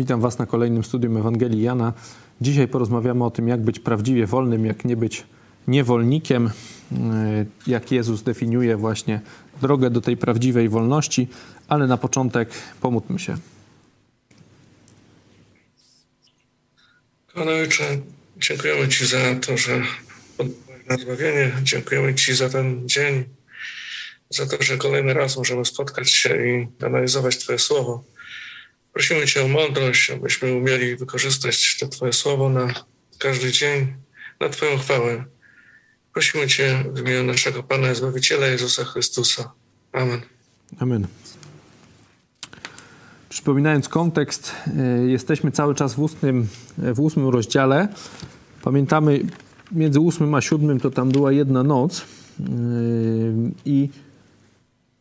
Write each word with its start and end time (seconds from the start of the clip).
Witam 0.00 0.20
Was 0.20 0.38
na 0.38 0.46
kolejnym 0.46 0.84
studium 0.84 1.16
Ewangelii 1.16 1.62
Jana. 1.62 1.92
Dzisiaj 2.40 2.68
porozmawiamy 2.68 3.24
o 3.24 3.30
tym, 3.30 3.48
jak 3.48 3.60
być 3.60 3.78
prawdziwie 3.78 4.26
wolnym, 4.26 4.66
jak 4.66 4.84
nie 4.84 4.96
być 4.96 5.24
niewolnikiem, 5.68 6.50
e, 6.92 7.46
jak 7.66 7.92
Jezus 7.92 8.22
definiuje 8.22 8.76
właśnie 8.76 9.20
drogę 9.62 9.90
do 9.90 10.00
tej 10.00 10.16
prawdziwej 10.16 10.68
wolności, 10.68 11.28
ale 11.68 11.86
na 11.86 11.96
początek 11.96 12.48
pomódlmy 12.80 13.18
się. 13.18 13.36
Panie 17.34 17.50
Ojcze, 17.50 17.84
dziękujemy 18.36 18.88
Ci 18.88 19.06
za 19.06 19.34
to, 19.34 19.56
że 19.56 19.82
na 20.88 20.96
zbawienie. 20.96 21.52
Dziękujemy 21.62 22.14
Ci 22.14 22.34
za 22.34 22.50
ten 22.50 22.88
dzień, 22.88 23.24
za 24.30 24.46
to, 24.46 24.62
że 24.62 24.78
kolejny 24.78 25.14
raz 25.14 25.36
możemy 25.36 25.64
spotkać 25.64 26.10
się 26.10 26.46
i 26.46 26.66
analizować 26.84 27.38
Twoje 27.38 27.58
słowo. 27.58 28.04
Prosimy 28.92 29.26
Cię 29.26 29.44
o 29.44 29.48
mądrość, 29.48 30.10
abyśmy 30.10 30.54
umieli 30.54 30.96
wykorzystać 30.96 31.76
to 31.80 31.88
Twoje 31.88 32.12
słowo 32.12 32.48
na 32.48 32.74
każdy 33.18 33.52
dzień, 33.52 33.94
na 34.40 34.48
Twoją 34.48 34.78
chwałę. 34.78 35.24
Prosimy 36.12 36.48
Cię 36.48 36.84
w 36.92 36.98
imieniu 36.98 37.24
naszego 37.24 37.62
Pana 37.62 37.94
Zbawiciela 37.94 38.46
Jezusa 38.46 38.84
Chrystusa. 38.84 39.52
Amen. 39.92 40.20
Amen. 40.78 41.06
Przypominając 43.28 43.88
kontekst, 43.88 44.52
e, 44.78 45.06
jesteśmy 45.06 45.52
cały 45.52 45.74
czas 45.74 45.94
w, 45.94 45.98
ósmym, 45.98 46.48
w 46.78 47.00
ósmym 47.00 47.28
rozdziale. 47.28 47.88
Pamiętamy, 48.62 49.20
między 49.72 50.00
ósmym 50.00 50.34
a 50.34 50.40
siódmym 50.40 50.80
to 50.80 50.90
tam 50.90 51.08
była 51.08 51.32
jedna 51.32 51.62
noc 51.62 52.00
e, 52.00 52.04
i 53.64 53.88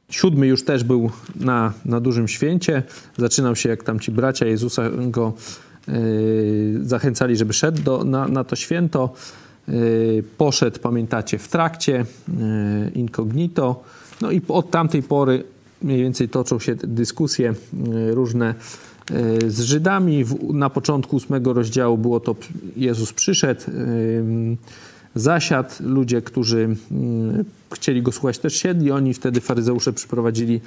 Siódmy 0.09 0.47
już 0.47 0.63
też 0.63 0.83
był 0.83 1.11
na, 1.35 1.73
na 1.85 1.99
dużym 1.99 2.27
święcie. 2.27 2.83
Zaczynał 3.17 3.55
się, 3.55 3.69
jak 3.69 3.83
tam 3.83 3.99
ci 3.99 4.11
bracia 4.11 4.45
Jezusa 4.45 4.89
go 5.07 5.33
yy, 5.87 5.93
zachęcali, 6.81 7.35
żeby 7.35 7.53
szedł 7.53 7.81
do, 7.81 8.03
na, 8.03 8.27
na 8.27 8.43
to 8.43 8.55
święto. 8.55 9.13
Yy, 9.67 10.23
poszedł, 10.37 10.79
pamiętacie, 10.79 11.37
w 11.37 11.47
trakcie, 11.47 12.05
yy, 12.27 12.35
incognito. 12.95 13.83
No 14.21 14.31
i 14.31 14.41
od 14.47 14.71
tamtej 14.71 15.03
pory 15.03 15.43
mniej 15.81 16.01
więcej 16.01 16.29
toczą 16.29 16.59
się 16.59 16.75
dyskusje 16.75 17.53
różne 18.11 18.55
z 19.47 19.59
Żydami. 19.59 20.23
W, 20.23 20.53
na 20.53 20.69
początku 20.69 21.15
ósmego 21.15 21.53
rozdziału 21.53 21.97
było 21.97 22.19
to 22.19 22.35
Jezus 22.75 23.13
przyszedł 23.13 23.61
zasiadł. 25.15 25.69
Ludzie, 25.79 26.21
którzy 26.21 26.75
mm, 26.91 27.45
chcieli 27.73 28.01
go 28.01 28.11
słuchać, 28.11 28.39
też 28.39 28.55
siedli. 28.55 28.91
Oni 28.91 29.13
wtedy 29.13 29.41
faryzeusze 29.41 29.93
przyprowadzili 29.93 30.61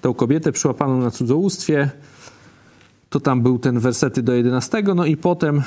tę 0.00 0.14
kobietę 0.16 0.52
przyłapaną 0.52 0.98
na 0.98 1.10
cudzołóstwie. 1.10 1.90
To 3.10 3.20
tam 3.20 3.42
był 3.42 3.58
ten 3.58 3.78
wersety 3.80 4.22
do 4.22 4.32
11. 4.32 4.82
No 4.94 5.06
i 5.06 5.16
potem 5.16 5.58
e, 5.58 5.64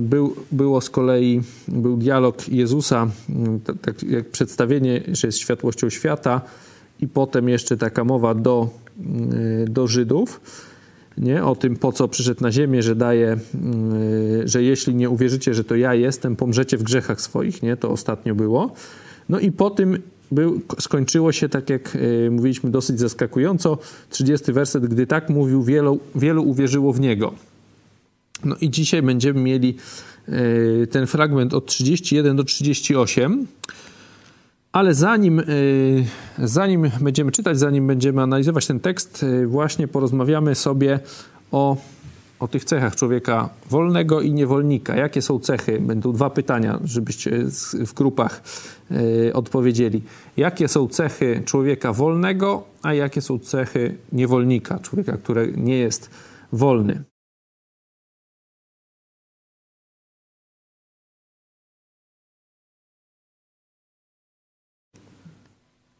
był, 0.00 0.36
było 0.52 0.80
z 0.80 0.90
kolei 0.90 1.42
był 1.68 1.96
dialog 1.96 2.48
Jezusa, 2.48 3.08
mm, 3.28 3.60
tak 3.60 4.02
jak 4.02 4.30
przedstawienie, 4.30 5.02
że 5.12 5.28
jest 5.28 5.38
światłością 5.38 5.90
świata 5.90 6.40
i 7.00 7.08
potem 7.08 7.48
jeszcze 7.48 7.76
taka 7.76 8.04
mowa 8.04 8.34
do, 8.34 8.68
mm, 8.98 9.30
do 9.72 9.86
Żydów 9.86 10.40
nie? 11.20 11.44
o 11.44 11.56
tym, 11.56 11.76
po 11.76 11.92
co 11.92 12.08
przyszedł 12.08 12.42
na 12.42 12.52
ziemię, 12.52 12.82
że 12.82 12.96
daje, 12.96 13.36
yy, 13.54 14.48
że 14.48 14.62
jeśli 14.62 14.94
nie 14.94 15.10
uwierzycie, 15.10 15.54
że 15.54 15.64
to 15.64 15.76
ja 15.76 15.94
jestem, 15.94 16.36
pomrzecie 16.36 16.78
w 16.78 16.82
grzechach 16.82 17.20
swoich. 17.20 17.62
Nie? 17.62 17.76
To 17.76 17.90
ostatnio 17.90 18.34
było. 18.34 18.72
No 19.28 19.40
i 19.40 19.52
po 19.52 19.70
tym 19.70 19.98
był, 20.30 20.60
skończyło 20.78 21.32
się, 21.32 21.48
tak 21.48 21.70
jak 21.70 21.94
yy, 21.94 22.30
mówiliśmy, 22.30 22.70
dosyć 22.70 23.00
zaskakująco. 23.00 23.78
30 24.10 24.52
werset, 24.52 24.86
gdy 24.86 25.06
tak 25.06 25.30
mówił, 25.30 25.62
wielu, 25.62 26.00
wielu 26.14 26.42
uwierzyło 26.42 26.92
w 26.92 27.00
niego. 27.00 27.34
No 28.44 28.56
i 28.60 28.70
dzisiaj 28.70 29.02
będziemy 29.02 29.40
mieli 29.40 29.76
yy, 30.28 30.86
ten 30.90 31.06
fragment 31.06 31.54
od 31.54 31.66
31 31.66 32.36
do 32.36 32.44
38. 32.44 33.46
Ale 34.72 34.94
zanim, 34.94 35.40
y, 35.40 36.04
zanim 36.38 36.90
będziemy 37.00 37.32
czytać, 37.32 37.58
zanim 37.58 37.86
będziemy 37.86 38.22
analizować 38.22 38.66
ten 38.66 38.80
tekst, 38.80 39.22
y, 39.22 39.46
właśnie 39.46 39.88
porozmawiamy 39.88 40.54
sobie 40.54 41.00
o, 41.52 41.76
o 42.40 42.48
tych 42.48 42.64
cechach 42.64 42.96
człowieka 42.96 43.48
wolnego 43.70 44.20
i 44.20 44.32
niewolnika. 44.32 44.96
Jakie 44.96 45.22
są 45.22 45.38
cechy? 45.40 45.80
Będą 45.80 46.12
dwa 46.12 46.30
pytania, 46.30 46.78
żebyście 46.84 47.30
w 47.86 47.94
grupach 47.94 48.42
y, 48.90 49.32
odpowiedzieli. 49.34 50.02
Jakie 50.36 50.68
są 50.68 50.88
cechy 50.88 51.42
człowieka 51.44 51.92
wolnego, 51.92 52.64
a 52.82 52.94
jakie 52.94 53.20
są 53.20 53.38
cechy 53.38 53.94
niewolnika, 54.12 54.78
człowieka, 54.78 55.16
który 55.16 55.52
nie 55.56 55.78
jest 55.78 56.10
wolny? 56.52 57.04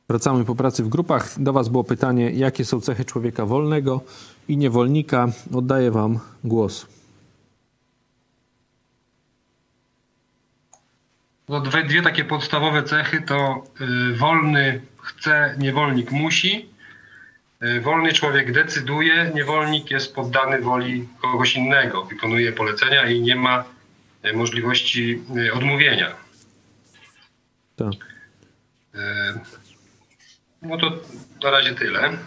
Wracamy 0.09 0.45
po 0.45 0.55
pracy 0.55 0.85
w 0.85 0.89
grupach. 0.89 1.43
Do 1.43 1.53
Was 1.53 1.69
było 1.69 1.85
pytanie, 1.85 2.31
jakie 2.31 2.65
są 2.65 2.81
cechy 2.81 3.05
człowieka 3.05 3.47
wolnego 3.47 4.01
i 4.49 4.57
niewolnika. 4.57 5.29
Oddaję 5.55 5.91
Wam 5.91 6.19
głos. 6.45 6.87
No 11.49 11.61
dwie, 11.61 11.85
dwie 11.85 12.03
takie 12.03 12.25
podstawowe 12.25 12.83
cechy 12.83 13.23
to 13.23 13.65
y, 13.81 14.17
wolny 14.17 14.81
chce, 14.99 15.55
niewolnik 15.59 16.11
musi. 16.11 16.69
Y, 17.63 17.81
wolny 17.81 18.13
człowiek 18.13 18.53
decyduje, 18.53 19.31
niewolnik 19.35 19.91
jest 19.91 20.15
poddany 20.15 20.61
woli 20.61 21.09
kogoś 21.23 21.57
innego, 21.57 22.05
wykonuje 22.05 22.53
polecenia 22.53 23.11
i 23.11 23.21
nie 23.21 23.37
ma 23.37 23.65
y, 24.25 24.33
możliwości 24.33 25.23
odmówienia. 25.55 26.15
Tak. 27.77 27.95
No 30.63 30.77
to 30.79 31.03
na 31.43 31.51
razie 31.51 31.75
tyle. 31.75 32.19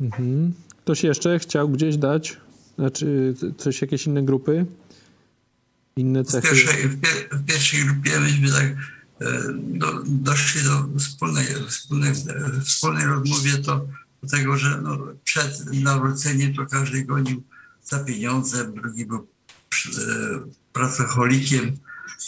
Mhm. 0.00 0.52
Ktoś 0.84 1.04
jeszcze 1.04 1.38
chciał 1.38 1.68
gdzieś 1.68 1.96
dać? 1.96 2.36
Znaczy 2.78 3.34
coś, 3.58 3.82
jakieś 3.82 4.06
inne 4.06 4.22
grupy? 4.22 4.66
Inne 5.96 6.24
cechy? 6.24 6.48
W 6.48 6.50
pierwszej, 6.50 6.88
w 7.32 7.44
pierwszej 7.44 7.84
grupie 7.84 8.20
myśmy 8.20 8.52
tak 8.52 8.64
e, 8.64 8.76
do, 9.54 10.02
doszli 10.06 10.62
do 10.62 10.98
wspólnej, 10.98 11.46
wspólnej, 11.68 12.12
wspólnej 12.64 13.06
rozmowie 13.06 13.58
to 13.58 13.86
do 14.22 14.28
tego, 14.28 14.56
że 14.56 14.80
no, 14.82 14.98
przed 15.24 15.72
nawróceniem 15.72 16.54
to 16.54 16.66
każdy 16.66 17.04
gonił 17.04 17.42
za 17.84 17.98
pieniądze, 17.98 18.72
drugi 18.72 19.06
był 19.06 19.18
e, 19.18 20.00
pracocholikiem, 20.72 21.76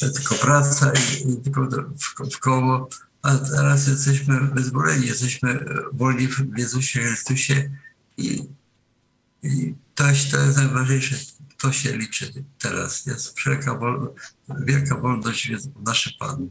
tylko 0.00 0.34
praca 0.34 0.92
i, 0.92 1.32
i 1.32 1.36
tylko 1.36 1.68
w, 1.68 2.34
w 2.34 2.38
koło 2.38 2.88
a 3.28 3.38
teraz 3.38 3.88
jesteśmy 3.88 4.40
wyzwoleni, 4.40 5.06
jesteśmy 5.06 5.64
wolni 5.92 6.28
w 6.28 6.58
Jezusie 6.58 7.00
Chrystusie 7.00 7.70
i, 8.16 8.42
i 9.42 9.74
to, 9.94 10.04
to 10.30 10.38
jest 10.44 10.56
najważniejsze. 10.56 11.16
To 11.58 11.72
się 11.72 11.96
liczy 11.96 12.32
teraz. 12.58 13.06
Jest 13.06 13.34
wielka, 13.46 13.74
wol, 13.74 14.10
wielka 14.60 14.96
wolność 14.96 15.52
w 15.52 15.82
naszym 15.86 16.12
Panu. 16.18 16.48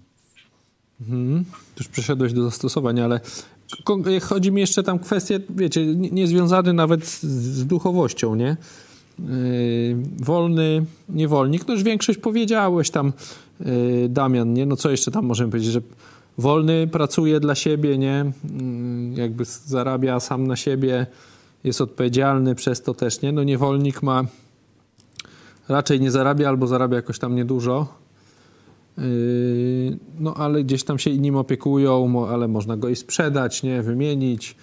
Mhm. 1.02 1.46
Już 1.80 1.88
przeszedłeś 1.88 2.34
do 2.34 2.44
zastosowania, 2.44 3.06
ale 3.06 3.22
chodzi 4.22 4.52
mi 4.52 4.62
jeszcze 4.62 4.84
tam 4.84 5.00
kwestie, 5.00 5.40
wiecie, 5.50 5.86
niezwiązane 5.96 6.74
nawet 6.74 7.08
z, 7.08 7.24
z 7.24 7.66
duchowością, 7.66 8.36
nie? 8.36 8.58
Yy, 9.20 9.26
wolny 10.20 10.86
niewolnik, 11.10 11.68
no 11.68 11.74
już 11.74 11.84
większość 11.84 12.20
powiedziałeś 12.20 12.90
tam, 12.90 13.14
yy, 13.60 14.10
Damian, 14.10 14.54
nie? 14.54 14.66
No 14.66 14.76
co 14.76 14.90
jeszcze 14.90 15.12
tam 15.12 15.26
możemy 15.26 15.52
powiedzieć, 15.52 15.72
że 15.72 15.82
wolny 16.38 16.88
pracuje 16.88 17.40
dla 17.40 17.56
siebie, 17.56 17.98
nie? 17.98 18.32
Mm, 18.50 19.14
jakby 19.14 19.46
zarabia 19.46 20.20
sam 20.20 20.48
na 20.48 20.56
siebie, 20.56 21.08
jest 21.64 21.82
odpowiedzialny 21.82 22.56
przez 22.56 22.82
to 22.82 22.94
też, 22.94 23.22
nie? 23.22 23.32
No 23.32 23.44
niewolnik 23.44 24.04
ma 24.04 24.24
raczej 25.70 26.02
nie 26.02 26.12
zarabia 26.12 26.50
albo 26.50 26.68
zarabia 26.68 26.96
jakoś 26.96 27.20
tam 27.20 27.36
niedużo. 27.36 27.88
Yy, 28.98 29.98
no 30.20 30.34
ale 30.34 30.64
gdzieś 30.64 30.84
tam 30.84 31.00
się 31.00 31.18
nim 31.18 31.36
opiekują, 31.36 32.28
ale 32.28 32.48
można 32.48 32.78
go 32.78 32.90
i 32.90 32.96
sprzedać, 32.96 33.64
nie? 33.64 33.82
Wymienić. 33.82 34.56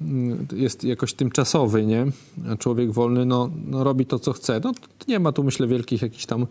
Yy, 0.00 0.36
jest 0.52 0.84
jakoś 0.84 1.14
tymczasowy, 1.14 1.86
nie? 1.86 2.06
A 2.52 2.56
człowiek 2.56 2.92
wolny, 2.92 3.26
no, 3.26 3.50
no 3.66 3.84
robi 3.84 4.06
to, 4.06 4.18
co 4.18 4.32
chce. 4.32 4.60
No 4.64 4.72
nie 5.08 5.20
ma 5.20 5.32
tu, 5.32 5.44
myślę, 5.44 5.66
wielkich 5.66 6.02
jakichś 6.02 6.26
tam 6.26 6.46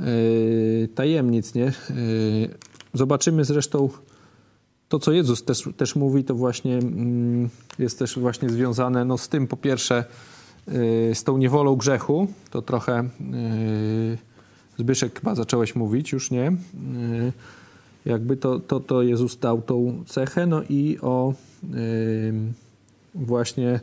yy, 0.00 0.88
tajemnic, 0.94 1.54
nie? 1.54 1.72
Zobaczymy 2.94 3.44
zresztą 3.44 3.88
to, 4.88 4.98
co 4.98 5.12
Jezus 5.12 5.44
też, 5.44 5.68
też 5.76 5.96
mówi, 5.96 6.24
to 6.24 6.34
właśnie 6.34 6.78
mm, 6.78 7.48
jest 7.78 7.98
też 7.98 8.18
właśnie 8.18 8.50
związane 8.50 9.04
no, 9.04 9.18
z 9.18 9.28
tym, 9.28 9.46
po 9.46 9.56
pierwsze, 9.56 10.04
y, 10.68 11.14
z 11.14 11.24
tą 11.24 11.38
niewolą 11.38 11.76
grzechu. 11.76 12.26
To 12.50 12.62
trochę 12.62 13.00
y, 13.00 14.18
Zbyszek 14.78 15.20
chyba 15.20 15.34
zacząłeś 15.34 15.74
mówić, 15.74 16.12
już 16.12 16.30
nie. 16.30 16.48
Y, 16.48 17.32
jakby 18.04 18.36
to, 18.36 18.60
to, 18.60 18.80
to 18.80 19.02
Jezus 19.02 19.38
dał 19.38 19.62
tą 19.62 20.04
cechę, 20.06 20.46
no 20.46 20.62
i 20.68 20.98
o 21.02 21.34
właśnie 23.14 23.80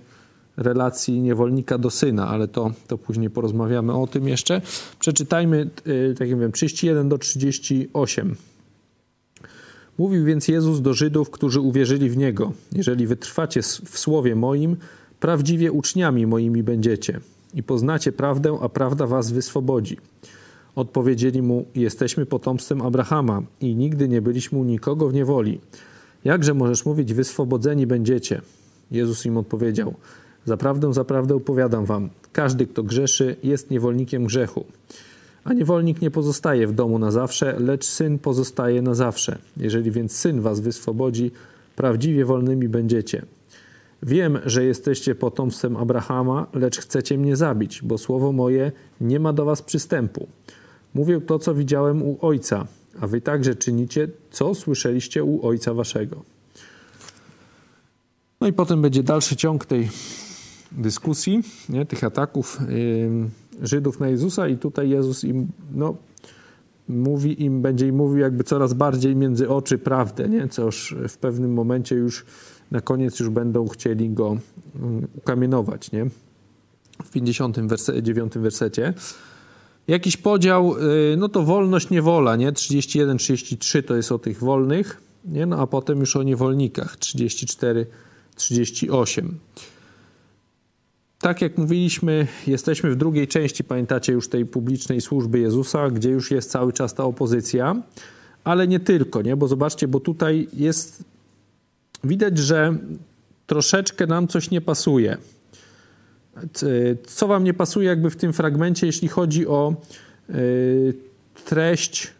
relacji 0.57 1.21
niewolnika 1.21 1.77
do 1.77 1.89
syna, 1.89 2.27
ale 2.27 2.47
to, 2.47 2.71
to 2.87 2.97
później 2.97 3.29
porozmawiamy 3.29 3.93
o 3.93 4.07
tym 4.07 4.27
jeszcze. 4.27 4.61
Przeczytajmy, 4.99 5.69
tak 6.17 6.29
jak 6.29 6.39
wiem, 6.39 6.51
31 6.51 7.09
do 7.09 7.17
38. 7.17 8.35
Mówił 9.97 10.25
więc 10.25 10.47
Jezus 10.47 10.81
do 10.81 10.93
Żydów, 10.93 11.29
którzy 11.29 11.61
uwierzyli 11.61 12.09
w 12.09 12.17
Niego: 12.17 12.51
Jeżeli 12.71 13.07
wytrwacie 13.07 13.61
w 13.61 13.99
słowie 13.99 14.35
moim, 14.35 14.77
prawdziwie 15.19 15.71
uczniami 15.71 16.27
moimi 16.27 16.63
będziecie 16.63 17.19
i 17.53 17.63
poznacie 17.63 18.11
prawdę, 18.11 18.57
a 18.61 18.69
prawda 18.69 19.07
was 19.07 19.31
wyswobodzi. 19.31 19.97
Odpowiedzieli 20.75 21.41
mu: 21.41 21.65
Jesteśmy 21.75 22.25
potomstwem 22.25 22.81
Abrahama 22.81 23.41
i 23.61 23.75
nigdy 23.75 24.07
nie 24.07 24.21
byliśmy 24.21 24.57
u 24.57 24.63
nikogo 24.63 25.09
w 25.09 25.13
niewoli. 25.13 25.59
Jakże 26.23 26.53
możesz 26.53 26.85
mówić, 26.85 27.13
wyswobodzeni 27.13 27.87
będziecie? 27.87 28.41
Jezus 28.91 29.25
im 29.25 29.37
odpowiedział: 29.37 29.93
Zaprawdę, 30.45 30.93
zaprawdę 30.93 31.39
powiadam 31.39 31.85
wam: 31.85 32.09
każdy, 32.33 32.67
kto 32.67 32.83
grzeszy, 32.83 33.35
jest 33.43 33.71
niewolnikiem 33.71 34.25
grzechu. 34.25 34.65
A 35.47 35.53
niewolnik 35.53 36.01
nie 36.01 36.11
pozostaje 36.11 36.67
w 36.67 36.73
domu 36.73 36.99
na 36.99 37.11
zawsze, 37.11 37.59
lecz 37.59 37.85
syn 37.85 38.19
pozostaje 38.19 38.81
na 38.81 38.95
zawsze. 38.95 39.37
Jeżeli 39.57 39.91
więc 39.91 40.15
syn 40.15 40.41
was 40.41 40.59
wyswobodzi, 40.59 41.31
prawdziwie 41.75 42.25
wolnymi 42.25 42.69
będziecie. 42.69 43.25
Wiem, 44.03 44.39
że 44.45 44.63
jesteście 44.63 45.15
potomstwem 45.15 45.77
Abrahama, 45.77 46.47
lecz 46.53 46.79
chcecie 46.79 47.17
mnie 47.17 47.35
zabić, 47.35 47.81
bo 47.81 47.97
słowo 47.97 48.31
moje 48.31 48.71
nie 49.01 49.19
ma 49.19 49.33
do 49.33 49.45
was 49.45 49.61
przystępu. 49.61 50.27
Mówię 50.93 51.21
to, 51.21 51.39
co 51.39 51.55
widziałem 51.55 52.03
u 52.03 52.17
ojca, 52.21 52.67
a 53.01 53.07
wy 53.07 53.21
także 53.21 53.55
czynicie, 53.55 54.07
co 54.31 54.55
słyszeliście 54.55 55.23
u 55.23 55.47
ojca 55.47 55.73
waszego. 55.73 56.23
No 58.41 58.47
i 58.47 58.53
potem 58.53 58.81
będzie 58.81 59.03
dalszy 59.03 59.35
ciąg 59.35 59.65
tej 59.65 59.89
dyskusji, 60.71 61.43
nie, 61.69 61.85
tych 61.85 62.03
ataków 62.03 62.59
yy, 62.69 63.29
Żydów 63.61 63.99
na 63.99 64.09
Jezusa 64.09 64.47
i 64.47 64.57
tutaj 64.57 64.89
Jezus 64.89 65.23
im, 65.23 65.47
no, 65.75 65.95
mówi 66.89 67.43
im, 67.43 67.61
będzie 67.61 67.87
im 67.87 67.95
mówił 67.95 68.17
jakby 68.17 68.43
coraz 68.43 68.73
bardziej 68.73 69.15
między 69.15 69.49
oczy 69.49 69.77
prawdę, 69.77 70.29
nie, 70.29 70.47
co 70.47 70.65
już 70.65 70.95
w 71.07 71.17
pewnym 71.17 71.53
momencie 71.53 71.95
już 71.95 72.25
na 72.71 72.81
koniec 72.81 73.19
już 73.19 73.29
będą 73.29 73.67
chcieli 73.67 74.09
go 74.09 74.37
mm, 74.75 75.07
ukamienować, 75.15 75.91
nie? 75.91 76.05
W 77.03 77.11
59 77.11 78.33
wersecie. 78.33 78.93
Jakiś 79.87 80.17
podział, 80.17 80.75
y, 80.77 81.17
no 81.17 81.29
to 81.29 81.43
wolność, 81.43 81.89
niewola, 81.89 82.35
nie? 82.35 82.51
31, 82.51 83.17
33 83.17 83.83
to 83.83 83.95
jest 83.95 84.11
o 84.11 84.19
tych 84.19 84.39
wolnych, 84.39 85.01
nie? 85.25 85.45
No 85.45 85.59
a 85.59 85.67
potem 85.67 85.99
już 85.99 86.15
o 86.15 86.23
niewolnikach, 86.23 86.97
34, 86.97 87.85
38. 88.35 89.37
Tak 91.21 91.41
jak 91.41 91.57
mówiliśmy, 91.57 92.27
jesteśmy 92.47 92.91
w 92.91 92.95
drugiej 92.95 93.27
części, 93.27 93.63
pamiętacie 93.63 94.13
już 94.13 94.29
tej 94.29 94.45
publicznej 94.45 95.01
służby 95.01 95.39
Jezusa, 95.39 95.89
gdzie 95.89 96.09
już 96.09 96.31
jest 96.31 96.51
cały 96.51 96.73
czas 96.73 96.93
ta 96.93 97.03
opozycja, 97.03 97.81
ale 98.43 98.67
nie 98.67 98.79
tylko, 98.79 99.21
nie? 99.21 99.35
Bo 99.35 99.47
zobaczcie, 99.47 99.87
bo 99.87 99.99
tutaj 99.99 100.47
jest 100.53 101.03
widać, 102.03 102.37
że 102.37 102.77
troszeczkę 103.47 104.07
nam 104.07 104.27
coś 104.27 104.51
nie 104.51 104.61
pasuje. 104.61 105.17
Co 107.05 107.27
wam 107.27 107.43
nie 107.43 107.53
pasuje 107.53 107.87
jakby 107.87 108.09
w 108.09 108.15
tym 108.15 108.33
fragmencie, 108.33 108.87
jeśli 108.87 109.07
chodzi 109.07 109.47
o 109.47 109.75
y, 110.29 110.93
treść 111.45 112.13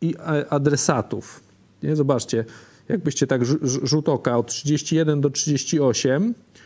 i 0.00 0.14
adresatów? 0.50 1.40
Nie? 1.82 1.96
Zobaczcie, 1.96 2.44
jakbyście 2.88 3.26
tak 3.26 3.44
rzut 3.62 4.08
oka 4.08 4.38
od 4.38 4.46
31 4.46 5.20
do 5.20 5.30
38, 5.30 6.26
no 6.26 6.61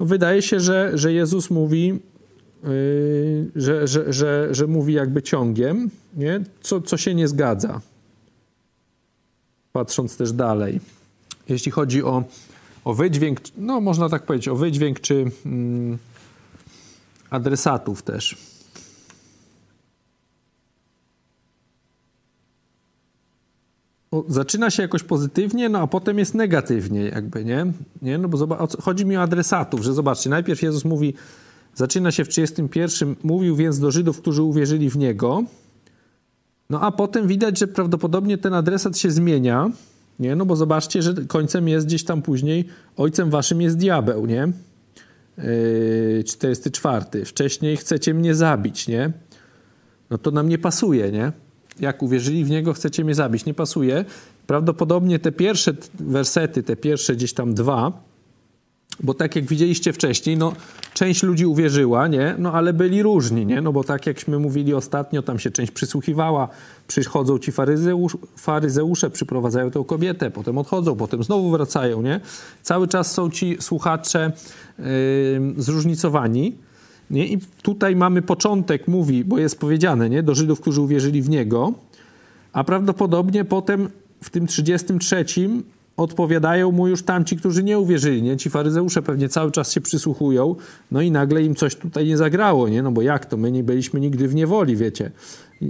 wydaje 0.00 0.42
się, 0.42 0.60
że, 0.60 0.90
że 0.94 1.12
Jezus 1.12 1.50
mówi, 1.50 1.86
yy, 2.64 3.50
że, 3.56 3.88
że, 3.88 4.12
że, 4.12 4.48
że 4.54 4.66
mówi 4.66 4.92
jakby 4.92 5.22
ciągiem, 5.22 5.90
nie? 6.16 6.40
Co, 6.60 6.80
co 6.80 6.96
się 6.96 7.14
nie 7.14 7.28
zgadza. 7.28 7.80
Patrząc 9.72 10.16
też 10.16 10.32
dalej 10.32 10.80
jeśli 11.48 11.72
chodzi 11.72 12.02
o, 12.02 12.24
o 12.84 12.94
wydźwięk, 12.94 13.40
no 13.56 13.80
można 13.80 14.08
tak 14.08 14.22
powiedzieć, 14.22 14.48
o 14.48 14.56
wydźwięk 14.56 15.00
czy 15.00 15.30
mm, 15.46 15.98
adresatów 17.30 18.02
też. 18.02 18.36
Zaczyna 24.28 24.70
się 24.70 24.82
jakoś 24.82 25.02
pozytywnie, 25.02 25.68
no 25.68 25.78
a 25.78 25.86
potem 25.86 26.18
jest 26.18 26.34
negatywnie 26.34 27.04
jakby, 27.04 27.44
nie? 27.44 27.66
nie? 28.02 28.18
No 28.18 28.28
bo 28.28 28.36
zobacz, 28.36 28.76
chodzi 28.82 29.06
mi 29.06 29.16
o 29.16 29.22
adresatów, 29.22 29.82
że 29.82 29.92
zobaczcie, 29.94 30.30
najpierw 30.30 30.62
Jezus 30.62 30.84
mówi, 30.84 31.14
zaczyna 31.74 32.12
się 32.12 32.24
w 32.24 32.28
31, 32.28 33.16
mówił 33.22 33.56
więc 33.56 33.78
do 33.78 33.90
Żydów, 33.90 34.20
którzy 34.20 34.42
uwierzyli 34.42 34.90
w 34.90 34.96
Niego, 34.96 35.44
no 36.70 36.80
a 36.80 36.92
potem 36.92 37.26
widać, 37.26 37.58
że 37.58 37.66
prawdopodobnie 37.66 38.38
ten 38.38 38.54
adresat 38.54 38.98
się 38.98 39.10
zmienia, 39.10 39.70
nie? 40.18 40.36
No 40.36 40.46
bo 40.46 40.56
zobaczcie, 40.56 41.02
że 41.02 41.14
końcem 41.14 41.68
jest 41.68 41.86
gdzieś 41.86 42.04
tam 42.04 42.22
później, 42.22 42.68
ojcem 42.96 43.30
waszym 43.30 43.60
jest 43.60 43.76
diabeł, 43.76 44.26
nie? 44.26 44.48
Yy, 45.38 46.24
44. 46.26 47.24
Wcześniej 47.24 47.76
chcecie 47.76 48.14
mnie 48.14 48.34
zabić, 48.34 48.88
nie? 48.88 49.12
No 50.10 50.18
to 50.18 50.30
nam 50.30 50.48
nie 50.48 50.58
pasuje, 50.58 51.12
nie? 51.12 51.32
Jak 51.80 52.02
uwierzyli 52.02 52.44
w 52.44 52.50
niego, 52.50 52.72
chcecie 52.72 53.04
mnie 53.04 53.14
zabić. 53.14 53.44
Nie 53.44 53.54
pasuje. 53.54 54.04
Prawdopodobnie 54.46 55.18
te 55.18 55.32
pierwsze 55.32 55.74
wersety, 56.00 56.62
te 56.62 56.76
pierwsze 56.76 57.16
gdzieś 57.16 57.32
tam 57.34 57.54
dwa, 57.54 57.92
bo 59.02 59.14
tak 59.14 59.36
jak 59.36 59.44
widzieliście 59.44 59.92
wcześniej, 59.92 60.36
no 60.36 60.52
część 60.94 61.22
ludzi 61.22 61.46
uwierzyła, 61.46 62.08
nie? 62.08 62.34
No 62.38 62.52
ale 62.52 62.72
byli 62.72 63.02
różni, 63.02 63.46
nie? 63.46 63.60
No 63.60 63.72
bo 63.72 63.84
tak 63.84 64.06
jakśmy 64.06 64.38
mówili 64.38 64.74
ostatnio, 64.74 65.22
tam 65.22 65.38
się 65.38 65.50
część 65.50 65.72
przysłuchiwała, 65.72 66.48
przychodzą 66.86 67.38
ci 67.38 67.52
faryzeusz, 67.52 68.16
faryzeusze, 68.36 69.10
przyprowadzają 69.10 69.70
tę 69.70 69.84
kobietę, 69.86 70.30
potem 70.30 70.58
odchodzą, 70.58 70.96
potem 70.96 71.24
znowu 71.24 71.50
wracają, 71.50 72.02
nie? 72.02 72.20
Cały 72.62 72.88
czas 72.88 73.12
są 73.12 73.30
ci 73.30 73.56
słuchacze 73.60 74.32
yy, 74.78 74.84
zróżnicowani, 75.56 76.54
nie? 77.14 77.26
I 77.26 77.38
tutaj 77.62 77.96
mamy 77.96 78.22
początek, 78.22 78.88
mówi, 78.88 79.24
bo 79.24 79.38
jest 79.38 79.60
powiedziane, 79.60 80.10
nie? 80.10 80.22
Do 80.22 80.34
Żydów, 80.34 80.60
którzy 80.60 80.80
uwierzyli 80.80 81.22
w 81.22 81.28
Niego, 81.28 81.72
a 82.52 82.64
prawdopodobnie 82.64 83.44
potem 83.44 83.88
w 84.20 84.30
tym 84.30 84.46
33 84.46 85.24
odpowiadają 85.96 86.72
mu 86.72 86.88
już 86.88 87.02
tamci, 87.02 87.36
którzy 87.36 87.62
nie 87.62 87.78
uwierzyli, 87.78 88.22
nie? 88.22 88.36
Ci 88.36 88.50
faryzeusze 88.50 89.02
pewnie 89.02 89.28
cały 89.28 89.50
czas 89.50 89.72
się 89.72 89.80
przysłuchują, 89.80 90.56
no 90.90 91.00
i 91.00 91.10
nagle 91.10 91.42
im 91.42 91.54
coś 91.54 91.76
tutaj 91.76 92.06
nie 92.06 92.16
zagrało, 92.16 92.68
nie? 92.68 92.82
No 92.82 92.92
bo 92.92 93.02
jak 93.02 93.26
to? 93.26 93.36
My 93.36 93.52
nie 93.52 93.62
byliśmy 93.62 94.00
nigdy 94.00 94.28
w 94.28 94.34
niewoli, 94.34 94.76
wiecie. 94.76 95.10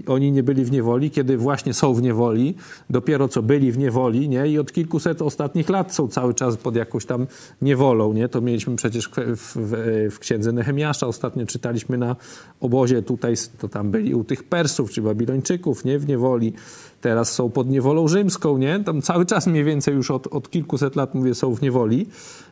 Oni 0.06 0.32
nie 0.32 0.42
byli 0.42 0.64
w 0.64 0.72
niewoli, 0.72 1.10
kiedy 1.10 1.38
właśnie 1.38 1.74
są 1.74 1.94
w 1.94 2.02
niewoli, 2.02 2.54
dopiero 2.90 3.28
co 3.28 3.42
byli 3.42 3.72
w 3.72 3.78
niewoli, 3.78 4.28
nie? 4.28 4.48
I 4.48 4.58
od 4.58 4.72
kilkuset 4.72 5.22
ostatnich 5.22 5.68
lat 5.68 5.94
są 5.94 6.08
cały 6.08 6.34
czas 6.34 6.56
pod 6.56 6.76
jakąś 6.76 7.06
tam 7.06 7.26
niewolą, 7.62 8.12
nie? 8.12 8.28
To 8.28 8.40
mieliśmy 8.40 8.76
przecież 8.76 9.08
w, 9.08 9.56
w, 9.56 10.10
w 10.14 10.18
księdze 10.18 10.52
Nehemiasza, 10.52 11.06
ostatnio 11.06 11.46
czytaliśmy 11.46 11.98
na 11.98 12.16
obozie 12.60 13.02
tutaj, 13.02 13.34
to 13.58 13.68
tam 13.68 13.90
byli 13.90 14.14
u 14.14 14.24
tych 14.24 14.44
Persów 14.44 14.90
czy 14.90 15.02
Babilończyków, 15.02 15.84
nie? 15.84 15.98
W 15.98 16.08
niewoli 16.08 16.52
teraz 17.00 17.32
są 17.32 17.50
pod 17.50 17.70
niewolą 17.70 18.08
rzymską, 18.08 18.58
nie? 18.58 18.80
Tam 18.84 19.02
cały 19.02 19.26
czas 19.26 19.46
mniej 19.46 19.64
więcej 19.64 19.94
już 19.94 20.10
od, 20.10 20.26
od 20.26 20.50
kilkuset 20.50 20.96
lat, 20.96 21.14
mówię, 21.14 21.34
są 21.34 21.54
w 21.54 21.62
niewoli 21.62 22.06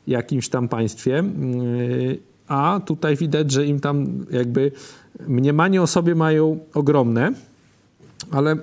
jakimś 0.06 0.48
tam 0.48 0.68
państwie. 0.68 1.10
Yy, 1.10 2.18
a 2.48 2.80
tutaj 2.86 3.16
widać, 3.16 3.50
że 3.50 3.66
im 3.66 3.80
tam 3.80 4.26
jakby 4.30 4.72
mniemanie 5.28 5.82
o 5.82 5.86
sobie 5.86 6.14
mają 6.14 6.58
ogromne, 6.74 7.32
ale 8.30 8.56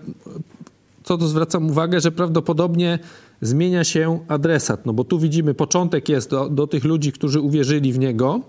co 1.04 1.18
tu 1.18 1.28
zwracam 1.28 1.70
uwagę, 1.70 2.02
że 2.02 2.12
prawdopodobnie 2.12 3.00
zmienia 3.42 3.84
się 3.84 4.20
adresat, 4.28 4.86
no 4.86 4.94
bo 4.94 5.04
tu 5.04 5.20
widzimy, 5.20 5.54
początek 5.54 6.10
jest 6.10 6.30
do, 6.30 6.50
do 6.50 6.68
tych 6.68 6.84
ludzi, 6.84 7.12
którzy 7.12 7.42
uwierzyli 7.42 7.94
w 7.94 8.00
niego, 8.00 8.42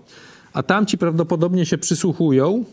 a 0.53 0.63
tamci 0.63 0.97
prawdopodobnie 0.97 1.65
się 1.65 1.77
przysłuchują, 1.77 2.63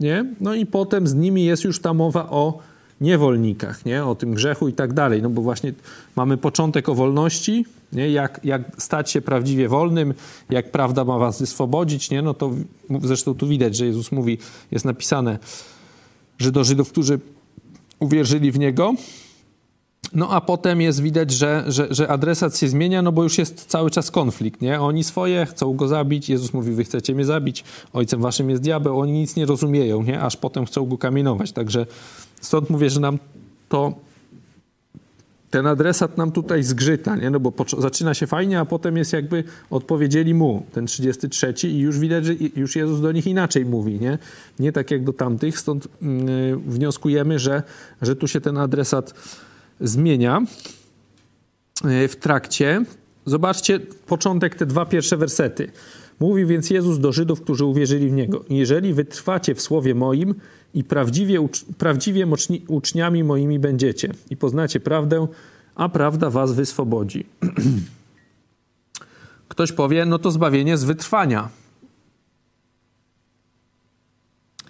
nie? 0.00 0.34
No 0.40 0.54
i 0.54 0.66
potem 0.66 1.06
z 1.06 1.14
nimi 1.14 1.44
jest 1.44 1.64
już 1.64 1.80
ta 1.80 1.94
mowa 1.94 2.30
o 2.30 2.58
niewolnikach, 3.00 3.84
nie? 3.84 4.04
o 4.04 4.14
tym 4.14 4.34
grzechu 4.34 4.68
i 4.68 4.72
tak 4.72 4.92
dalej. 4.92 5.22
No 5.22 5.30
bo 5.30 5.42
właśnie 5.42 5.72
mamy 6.16 6.36
początek 6.36 6.88
o 6.88 6.94
wolności, 6.94 7.66
nie? 7.92 8.10
Jak, 8.10 8.40
jak 8.44 8.62
stać 8.78 9.10
się 9.10 9.20
prawdziwie 9.20 9.68
wolnym, 9.68 10.14
jak 10.50 10.70
prawda 10.70 11.04
ma 11.04 11.18
was 11.18 11.40
wyswobodzić, 11.40 12.10
nie? 12.10 12.22
no 12.22 12.34
to 12.34 12.50
zresztą 13.02 13.34
tu 13.34 13.48
widać, 13.48 13.76
że 13.76 13.86
Jezus 13.86 14.12
mówi, 14.12 14.38
jest 14.70 14.84
napisane, 14.84 15.38
że 16.38 16.52
do 16.52 16.64
Żydów, 16.64 16.90
którzy 16.90 17.20
uwierzyli 17.98 18.52
w 18.52 18.58
Niego, 18.58 18.94
no 20.14 20.30
a 20.30 20.40
potem 20.40 20.80
jest 20.80 21.02
widać, 21.02 21.30
że, 21.30 21.64
że, 21.66 21.86
że 21.90 22.08
adresat 22.08 22.58
się 22.58 22.68
zmienia, 22.68 23.02
no 23.02 23.12
bo 23.12 23.22
już 23.22 23.38
jest 23.38 23.66
cały 23.66 23.90
czas 23.90 24.10
konflikt, 24.10 24.60
nie? 24.60 24.80
Oni 24.80 25.04
swoje 25.04 25.46
chcą 25.46 25.74
go 25.74 25.88
zabić, 25.88 26.28
Jezus 26.28 26.52
mówi, 26.52 26.72
wy 26.72 26.84
chcecie 26.84 27.14
mnie 27.14 27.24
zabić, 27.24 27.64
ojcem 27.92 28.20
waszym 28.20 28.50
jest 28.50 28.62
diabeł, 28.62 29.00
oni 29.00 29.12
nic 29.12 29.36
nie 29.36 29.46
rozumieją, 29.46 30.02
nie? 30.02 30.20
Aż 30.20 30.36
potem 30.36 30.66
chcą 30.66 30.86
go 30.86 30.98
kamienować, 30.98 31.52
także 31.52 31.86
stąd 32.40 32.70
mówię, 32.70 32.90
że 32.90 33.00
nam 33.00 33.18
to 33.68 34.06
ten 35.50 35.66
adresat 35.66 36.18
nam 36.18 36.32
tutaj 36.32 36.62
zgrzyta, 36.62 37.16
nie? 37.16 37.30
No 37.30 37.40
bo 37.40 37.52
zaczyna 37.78 38.14
się 38.14 38.26
fajnie, 38.26 38.60
a 38.60 38.64
potem 38.64 38.96
jest 38.96 39.12
jakby 39.12 39.44
odpowiedzieli 39.70 40.34
mu, 40.34 40.66
ten 40.72 40.86
33 40.86 41.54
i 41.68 41.78
już 41.78 41.98
widać, 41.98 42.26
że 42.26 42.34
już 42.56 42.76
Jezus 42.76 43.00
do 43.00 43.12
nich 43.12 43.26
inaczej 43.26 43.64
mówi, 43.64 44.00
nie? 44.00 44.18
Nie 44.58 44.72
tak 44.72 44.90
jak 44.90 45.04
do 45.04 45.12
tamtych, 45.12 45.58
stąd 45.58 45.88
yy, 46.02 46.56
wnioskujemy, 46.56 47.38
że, 47.38 47.62
że 48.02 48.16
tu 48.16 48.28
się 48.28 48.40
ten 48.40 48.58
adresat 48.58 49.14
zmienia 49.80 50.42
yy, 51.84 52.08
w 52.08 52.16
trakcie. 52.16 52.84
Zobaczcie 53.24 53.80
początek, 54.06 54.54
te 54.54 54.66
dwa 54.66 54.86
pierwsze 54.86 55.16
wersety. 55.16 55.70
Mówi 56.20 56.46
więc 56.46 56.70
Jezus 56.70 56.98
do 56.98 57.12
Żydów, 57.12 57.40
którzy 57.40 57.64
uwierzyli 57.64 58.08
w 58.08 58.12
Niego. 58.12 58.44
Jeżeli 58.50 58.94
wytrwacie 58.94 59.54
w 59.54 59.62
słowie 59.62 59.94
moim 59.94 60.34
i 60.74 60.84
prawdziwie, 60.84 61.48
prawdziwie 61.78 62.26
uczniami 62.68 63.24
moimi 63.24 63.58
będziecie 63.58 64.12
i 64.30 64.36
poznacie 64.36 64.80
prawdę, 64.80 65.26
a 65.74 65.88
prawda 65.88 66.30
was 66.30 66.52
wyswobodzi. 66.52 67.26
Ktoś 69.48 69.72
powie, 69.72 70.06
no 70.06 70.18
to 70.18 70.30
zbawienie 70.30 70.76
z 70.76 70.84
wytrwania. 70.84 71.48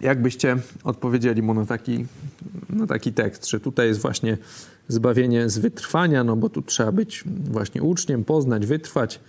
Jak 0.01 0.23
byście 0.23 0.57
odpowiedzieli 0.85 1.43
mu 1.43 1.55
na 1.55 1.67
taki, 1.67 2.07
na 2.71 2.87
taki 2.87 3.13
tekst, 3.13 3.49
że 3.49 3.61
tutaj 3.61 3.89
jest 3.89 4.01
właśnie 4.01 4.39
zbawienie 4.89 5.51
z 5.51 5.59
wytrwania, 5.59 6.25
no 6.25 6.37
bo 6.37 6.49
tu 6.49 6.63
trzeba 6.63 6.93
być 6.93 7.25
właśnie 7.51 7.83
uczniem, 7.83 8.25
poznać, 8.25 8.67
wytrwać. 8.67 9.21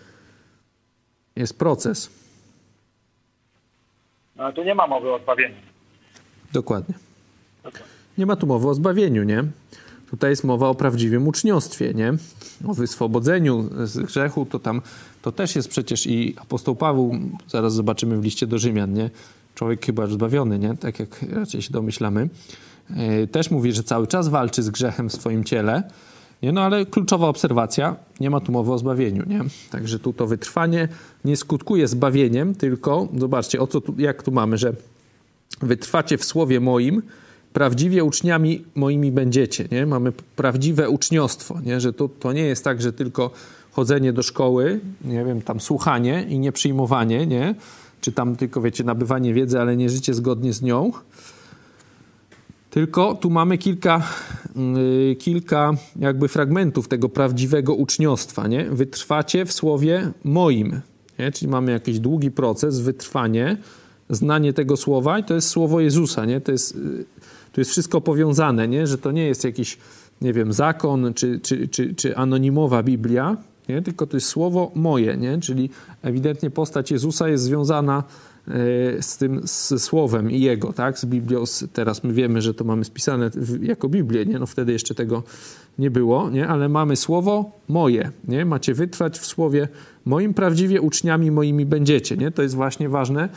Jest 1.37 1.57
proces. 1.57 2.09
No 4.35 4.53
tu 4.53 4.63
nie 4.63 4.75
ma 4.75 4.87
mowy 4.87 5.13
o 5.13 5.19
zbawieniu. 5.19 5.55
Dokładnie. 6.53 6.95
Nie 8.17 8.25
ma 8.25 8.35
tu 8.35 8.47
mowy 8.47 8.67
o 8.67 8.73
zbawieniu, 8.73 9.23
nie? 9.23 9.43
Tutaj 10.09 10.29
jest 10.29 10.43
mowa 10.43 10.69
o 10.69 10.75
prawdziwym 10.75 11.27
uczniostwie, 11.27 11.93
nie? 11.93 12.13
O 12.67 12.73
wyswobodzeniu 12.73 13.69
z 13.83 13.99
grzechu, 13.99 14.45
to 14.45 14.59
tam, 14.59 14.81
to 15.21 15.31
też 15.31 15.55
jest 15.55 15.69
przecież 15.69 16.07
i 16.07 16.35
apostoł 16.37 16.75
Paweł, 16.75 17.15
zaraz 17.47 17.73
zobaczymy 17.73 18.17
w 18.17 18.23
liście 18.23 18.47
do 18.47 18.57
Rzymian, 18.57 18.93
nie? 18.93 19.09
Człowiek 19.55 19.85
chyba 19.85 20.03
już 20.03 20.13
zbawiony, 20.13 20.59
nie? 20.59 20.77
Tak 20.77 20.99
jak 20.99 21.21
raczej 21.21 21.61
się 21.61 21.71
domyślamy. 21.71 22.29
E, 22.95 23.27
też 23.27 23.51
mówi, 23.51 23.73
że 23.73 23.83
cały 23.83 24.07
czas 24.07 24.27
walczy 24.27 24.63
z 24.63 24.69
grzechem 24.69 25.09
w 25.09 25.13
swoim 25.13 25.43
ciele, 25.43 25.83
nie? 26.43 26.51
No 26.51 26.61
ale 26.61 26.85
kluczowa 26.85 27.27
obserwacja, 27.27 27.95
nie 28.19 28.29
ma 28.29 28.39
tu 28.39 28.51
mowy 28.51 28.73
o 28.73 28.77
zbawieniu, 28.77 29.23
nie? 29.27 29.41
Także 29.71 29.99
tu 29.99 30.13
to 30.13 30.27
wytrwanie 30.27 30.87
nie 31.25 31.37
skutkuje 31.37 31.87
zbawieniem, 31.87 32.55
tylko 32.55 33.07
zobaczcie, 33.17 33.61
o 33.61 33.67
co 33.67 33.81
tu, 33.81 33.95
jak 33.97 34.23
tu 34.23 34.31
mamy, 34.31 34.57
że 34.57 34.73
wytrwacie 35.61 36.17
w 36.17 36.25
słowie 36.25 36.59
moim, 36.59 37.01
prawdziwie 37.53 38.03
uczniami 38.03 38.65
moimi 38.75 39.11
będziecie. 39.11 39.67
Nie? 39.71 39.85
Mamy 39.85 40.11
prawdziwe 40.35 40.89
uczniostwo, 40.89 41.59
nie? 41.61 41.79
że 41.81 41.93
to, 41.93 42.09
to 42.19 42.33
nie 42.33 42.43
jest 42.43 42.63
tak, 42.63 42.81
że 42.81 42.93
tylko 42.93 43.31
chodzenie 43.71 44.13
do 44.13 44.23
szkoły, 44.23 44.79
nie 45.05 45.25
wiem, 45.25 45.41
tam 45.41 45.59
słuchanie 45.59 46.25
i 46.29 46.39
nie 46.39 46.51
przyjmowanie, 46.51 47.27
nie? 47.27 47.55
czy 48.01 48.11
tam 48.11 48.35
tylko, 48.35 48.61
wiecie, 48.61 48.83
nabywanie 48.83 49.33
wiedzy, 49.33 49.59
ale 49.59 49.77
nie 49.77 49.89
życie 49.89 50.13
zgodnie 50.13 50.53
z 50.53 50.61
nią. 50.61 50.91
Tylko 52.77 53.15
tu 53.15 53.29
mamy 53.29 53.57
kilka, 53.57 54.03
yy, 54.55 55.15
kilka 55.15 55.71
jakby 55.99 56.27
fragmentów 56.27 56.87
tego 56.87 57.09
prawdziwego 57.09 57.73
uczniostwa. 57.73 58.47
Nie? 58.47 58.63
Wytrwacie 58.63 59.45
w 59.45 59.53
słowie 59.53 60.11
moim. 60.23 60.81
Nie? 61.19 61.31
Czyli 61.31 61.51
mamy 61.51 61.71
jakiś 61.71 61.99
długi 61.99 62.31
proces, 62.31 62.79
wytrwanie, 62.79 63.57
znanie 64.09 64.53
tego 64.53 64.77
słowa 64.77 65.19
i 65.19 65.23
to 65.23 65.33
jest 65.33 65.47
słowo 65.47 65.79
Jezusa, 65.79 66.25
nie? 66.25 66.41
To 66.41 66.51
jest, 66.51 66.75
y, 66.75 67.05
to 67.53 67.61
jest 67.61 67.71
wszystko 67.71 68.01
powiązane, 68.01 68.67
nie? 68.67 68.87
Że 68.87 68.97
to 68.97 69.11
nie 69.11 69.27
jest 69.27 69.43
jakiś, 69.43 69.77
nie 70.21 70.33
wiem, 70.33 70.53
zakon 70.53 71.13
czy, 71.13 71.39
czy, 71.39 71.67
czy, 71.67 71.95
czy 71.95 72.17
anonimowa 72.17 72.83
Biblia, 72.83 73.37
nie? 73.69 73.81
Tylko 73.81 74.07
to 74.07 74.17
jest 74.17 74.27
słowo 74.27 74.71
moje, 74.75 75.17
nie? 75.17 75.39
Czyli 75.39 75.69
ewidentnie 76.01 76.49
postać 76.49 76.91
Jezusa 76.91 77.29
jest 77.29 77.43
związana 77.43 78.03
y, 78.03 78.36
z 79.01 79.17
tym, 79.17 79.41
słowem 79.77 80.31
i 80.31 80.41
jego, 80.41 80.73
tak? 80.73 80.99
Z 80.99 81.05
Biblią. 81.05 81.43
Teraz 81.73 82.03
my 82.03 82.13
wiemy, 82.13 82.41
że 82.41 82.53
to 82.53 82.63
mamy 82.63 82.85
spisane 82.85 83.29
jako 83.61 83.89
Biblię, 83.89 84.25
nie? 84.25 84.39
No 84.39 84.45
wtedy 84.45 84.71
jeszcze 84.71 84.95
tego 84.95 85.23
nie 85.79 85.91
było, 85.91 86.29
nie? 86.29 86.47
Ale 86.47 86.69
mamy 86.69 86.95
słowo 86.95 87.51
moje, 87.67 88.11
nie? 88.27 88.45
Macie 88.45 88.73
wytrwać 88.73 89.19
w 89.19 89.25
słowie 89.25 89.67
moim, 90.05 90.33
prawdziwie 90.33 90.81
uczniami 90.81 91.31
moimi 91.31 91.65
będziecie, 91.65 92.17
nie? 92.17 92.31
To 92.31 92.41
jest 92.43 92.55
właśnie 92.55 92.89
ważne, 92.89 93.29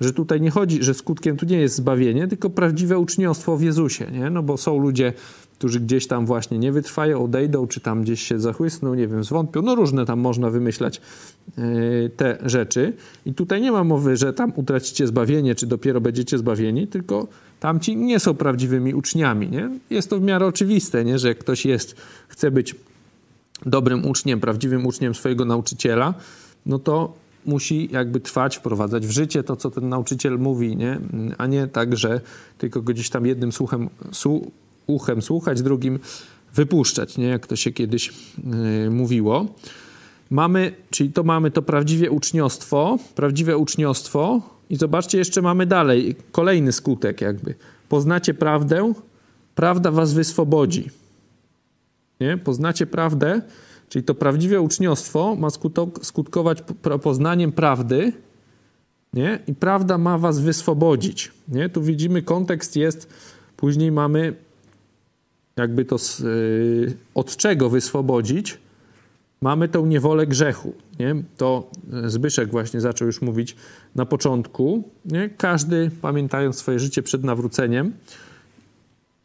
że 0.00 0.12
tutaj 0.12 0.40
nie 0.40 0.50
chodzi, 0.50 0.82
że 0.82 0.94
skutkiem 0.94 1.36
tu 1.36 1.46
nie 1.46 1.60
jest 1.60 1.74
zbawienie, 1.74 2.28
tylko 2.28 2.50
prawdziwe 2.50 2.98
uczniostwo 2.98 3.56
w 3.56 3.62
Jezusie, 3.62 4.06
nie? 4.12 4.30
No 4.30 4.42
bo 4.42 4.56
są 4.56 4.78
ludzie, 4.78 5.12
którzy 5.58 5.80
gdzieś 5.80 6.06
tam 6.06 6.26
właśnie 6.26 6.58
nie 6.58 6.72
wytrwają, 6.72 7.24
odejdą, 7.24 7.66
czy 7.66 7.80
tam 7.80 8.02
gdzieś 8.02 8.22
się 8.22 8.40
zachłysną, 8.40 8.94
nie 8.94 9.08
wiem, 9.08 9.24
zwątpią, 9.24 9.62
no 9.62 9.74
różne 9.74 10.06
tam 10.06 10.20
można 10.20 10.50
wymyślać 10.50 11.00
yy, 11.56 12.10
te 12.16 12.38
rzeczy. 12.42 12.92
I 13.26 13.34
tutaj 13.34 13.60
nie 13.60 13.72
ma 13.72 13.84
mowy, 13.84 14.16
że 14.16 14.32
tam 14.32 14.52
utracicie 14.56 15.06
zbawienie, 15.06 15.54
czy 15.54 15.66
dopiero 15.66 16.00
będziecie 16.00 16.38
zbawieni, 16.38 16.86
tylko 16.86 17.28
tamci 17.60 17.96
nie 17.96 18.20
są 18.20 18.34
prawdziwymi 18.34 18.94
uczniami, 18.94 19.48
nie? 19.48 19.70
Jest 19.90 20.10
to 20.10 20.18
w 20.18 20.22
miarę 20.22 20.46
oczywiste, 20.46 21.04
nie? 21.04 21.18
Że 21.18 21.28
jak 21.28 21.38
ktoś 21.38 21.66
jest, 21.66 21.96
chce 22.28 22.50
być 22.50 22.74
dobrym 23.66 24.06
uczniem, 24.06 24.40
prawdziwym 24.40 24.86
uczniem 24.86 25.14
swojego 25.14 25.44
nauczyciela, 25.44 26.14
no 26.66 26.78
to 26.78 27.14
musi 27.46 27.88
jakby 27.92 28.20
trwać, 28.20 28.56
wprowadzać 28.56 29.06
w 29.06 29.10
życie 29.10 29.42
to, 29.42 29.56
co 29.56 29.70
ten 29.70 29.88
nauczyciel 29.88 30.38
mówi, 30.38 30.76
nie? 30.76 31.00
a 31.38 31.46
nie 31.46 31.66
tak, 31.66 31.96
że 31.96 32.20
tylko 32.58 32.82
gdzieś 32.82 33.10
tam 33.10 33.26
jednym 33.26 33.52
słuchem, 33.52 33.88
su, 34.12 34.50
uchem 34.88 35.22
słuchać, 35.22 35.62
drugim 35.62 35.98
wypuszczać, 36.54 37.18
nie? 37.18 37.26
jak 37.26 37.46
to 37.46 37.56
się 37.56 37.72
kiedyś 37.72 38.12
yy, 38.82 38.90
mówiło. 38.90 39.46
Mamy, 40.30 40.72
czyli 40.90 41.12
to 41.12 41.22
mamy 41.22 41.50
to 41.50 41.62
prawdziwie 41.62 42.10
uczniostwo, 42.10 42.98
prawdziwe 43.14 43.56
uczniostwo 43.56 44.40
i 44.70 44.76
zobaczcie, 44.76 45.18
jeszcze 45.18 45.42
mamy 45.42 45.66
dalej, 45.66 46.16
kolejny 46.32 46.72
skutek 46.72 47.20
jakby. 47.20 47.54
Poznacie 47.88 48.34
prawdę, 48.34 48.92
prawda 49.54 49.90
was 49.90 50.12
wyswobodzi. 50.12 50.90
Nie? 52.20 52.36
Poznacie 52.36 52.86
prawdę, 52.86 53.42
Czyli 53.88 54.04
to 54.04 54.14
prawdziwe 54.14 54.60
uczniostwo 54.60 55.36
ma 55.36 55.48
skutkować 56.02 56.62
poznaniem 57.02 57.52
prawdy, 57.52 58.12
nie? 59.14 59.38
I 59.46 59.54
prawda 59.54 59.98
ma 59.98 60.18
was 60.18 60.40
wyswobodzić. 60.40 61.32
Nie? 61.48 61.68
Tu 61.68 61.82
widzimy, 61.82 62.22
kontekst 62.22 62.76
jest, 62.76 63.08
później 63.56 63.92
mamy 63.92 64.34
jakby 65.58 65.84
to 65.84 65.96
yy, 66.22 66.94
od 67.14 67.36
czego 67.36 67.70
wyswobodzić. 67.70 68.58
Mamy 69.40 69.68
tą 69.68 69.86
niewolę 69.86 70.26
grzechu. 70.26 70.72
Nie? 70.98 71.14
To 71.36 71.70
Zbyszek 72.06 72.50
właśnie 72.50 72.80
zaczął 72.80 73.06
już 73.06 73.22
mówić 73.22 73.56
na 73.94 74.06
początku. 74.06 74.82
Nie? 75.04 75.30
Każdy, 75.36 75.90
pamiętając 76.02 76.56
swoje 76.56 76.78
życie 76.78 77.02
przed 77.02 77.24
nawróceniem, 77.24 77.92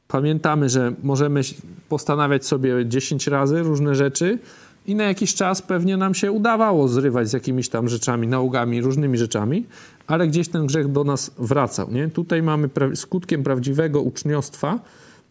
pamiętamy, 0.07 0.69
że 0.69 0.93
możemy 1.03 1.41
postanawiać 1.89 2.45
sobie 2.45 2.85
10 2.85 3.27
razy 3.27 3.63
różne 3.63 3.95
rzeczy 3.95 4.39
i 4.87 4.95
na 4.95 5.03
jakiś 5.03 5.35
czas 5.35 5.61
pewnie 5.61 5.97
nam 5.97 6.13
się 6.13 6.31
udawało 6.31 6.87
zrywać 6.87 7.29
z 7.29 7.33
jakimiś 7.33 7.69
tam 7.69 7.89
rzeczami, 7.89 8.27
nałogami, 8.27 8.81
różnymi 8.81 9.17
rzeczami, 9.17 9.65
ale 10.07 10.27
gdzieś 10.27 10.49
ten 10.49 10.65
grzech 10.65 10.91
do 10.91 11.03
nas 11.03 11.31
wracał. 11.37 11.91
Nie? 11.91 12.09
Tutaj 12.09 12.43
mamy 12.43 12.69
pra 12.69 12.95
skutkiem 12.95 13.43
prawdziwego 13.43 14.01
uczniostwa 14.01 14.79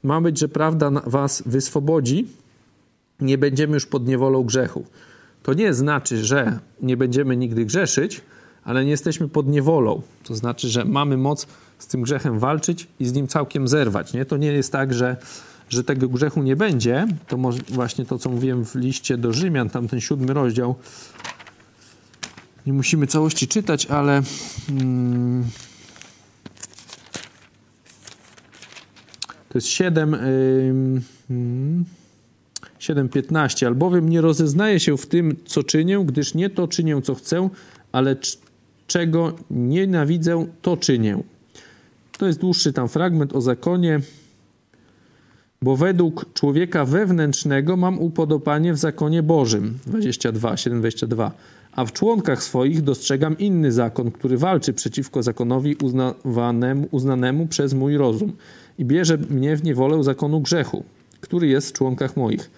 ma 0.02 0.20
być, 0.20 0.38
że 0.38 0.48
prawda 0.48 0.90
was 0.90 1.42
wyswobodzi, 1.46 2.26
nie 3.20 3.38
będziemy 3.38 3.74
już 3.74 3.86
pod 3.86 4.06
niewolą 4.06 4.44
grzechu. 4.44 4.84
To 5.42 5.54
nie 5.54 5.74
znaczy, 5.74 6.24
że 6.24 6.58
nie 6.82 6.96
będziemy 6.96 7.36
nigdy 7.36 7.64
grzeszyć, 7.64 8.20
ale 8.64 8.84
nie 8.84 8.90
jesteśmy 8.90 9.28
pod 9.28 9.48
niewolą. 9.48 10.02
To 10.24 10.34
znaczy, 10.34 10.68
że 10.68 10.84
mamy 10.84 11.16
moc 11.16 11.46
z 11.78 11.86
tym 11.86 12.02
grzechem 12.02 12.38
walczyć 12.38 12.86
i 13.00 13.06
z 13.06 13.12
nim 13.12 13.28
całkiem 13.28 13.68
zerwać. 13.68 14.12
Nie? 14.12 14.24
To 14.24 14.36
nie 14.36 14.52
jest 14.52 14.72
tak, 14.72 14.94
że, 14.94 15.16
że 15.68 15.84
tego 15.84 16.08
grzechu 16.08 16.42
nie 16.42 16.56
będzie. 16.56 17.06
To 17.28 17.36
może 17.36 17.58
właśnie 17.68 18.04
to, 18.04 18.18
co 18.18 18.30
mówiłem 18.30 18.64
w 18.64 18.74
liście 18.74 19.16
do 19.18 19.32
Rzymian, 19.32 19.70
tam 19.70 19.88
ten 19.88 20.00
siódmy 20.00 20.34
rozdział. 20.34 20.74
Nie 22.66 22.72
musimy 22.72 23.06
całości 23.06 23.48
czytać, 23.48 23.86
ale 23.86 24.22
hmm, 24.66 25.44
to 29.52 29.58
jest 29.58 29.68
7. 29.68 30.16
Hmm, 31.28 31.84
7:15. 32.78 33.66
Albowiem 33.66 34.08
nie 34.08 34.20
rozeznaję 34.20 34.80
się 34.80 34.96
w 34.96 35.06
tym, 35.06 35.36
co 35.44 35.62
czynię, 35.62 36.04
gdyż 36.06 36.34
nie 36.34 36.50
to 36.50 36.68
czynię, 36.68 37.02
co 37.02 37.14
chcę, 37.14 37.48
ale 37.92 38.16
czego 38.86 39.36
nienawidzę, 39.50 40.46
to 40.62 40.76
czynię. 40.76 41.22
To 42.18 42.26
jest 42.26 42.40
dłuższy 42.40 42.72
tam 42.72 42.88
fragment 42.88 43.36
o 43.36 43.40
zakonie. 43.40 44.00
Bo 45.62 45.76
według 45.76 46.26
człowieka 46.34 46.84
wewnętrznego 46.84 47.76
mam 47.76 47.98
upodobanie 47.98 48.72
w 48.72 48.78
zakonie 48.78 49.22
Bożym. 49.22 49.78
22, 49.86 50.54
7:22. 50.54 51.30
A 51.72 51.84
w 51.84 51.92
członkach 51.92 52.42
swoich 52.42 52.82
dostrzegam 52.82 53.38
inny 53.38 53.72
zakon, 53.72 54.10
który 54.10 54.38
walczy 54.38 54.72
przeciwko 54.72 55.22
zakonowi 55.22 55.76
uznawanemu, 55.82 56.88
uznanemu 56.90 57.46
przez 57.46 57.74
mój 57.74 57.96
rozum 57.96 58.32
i 58.78 58.84
bierze 58.84 59.18
mnie 59.30 59.56
w 59.56 59.64
niewolę 59.64 60.04
zakonu 60.04 60.40
grzechu, 60.40 60.84
który 61.20 61.46
jest 61.46 61.68
w 61.68 61.72
członkach 61.72 62.16
moich. 62.16 62.50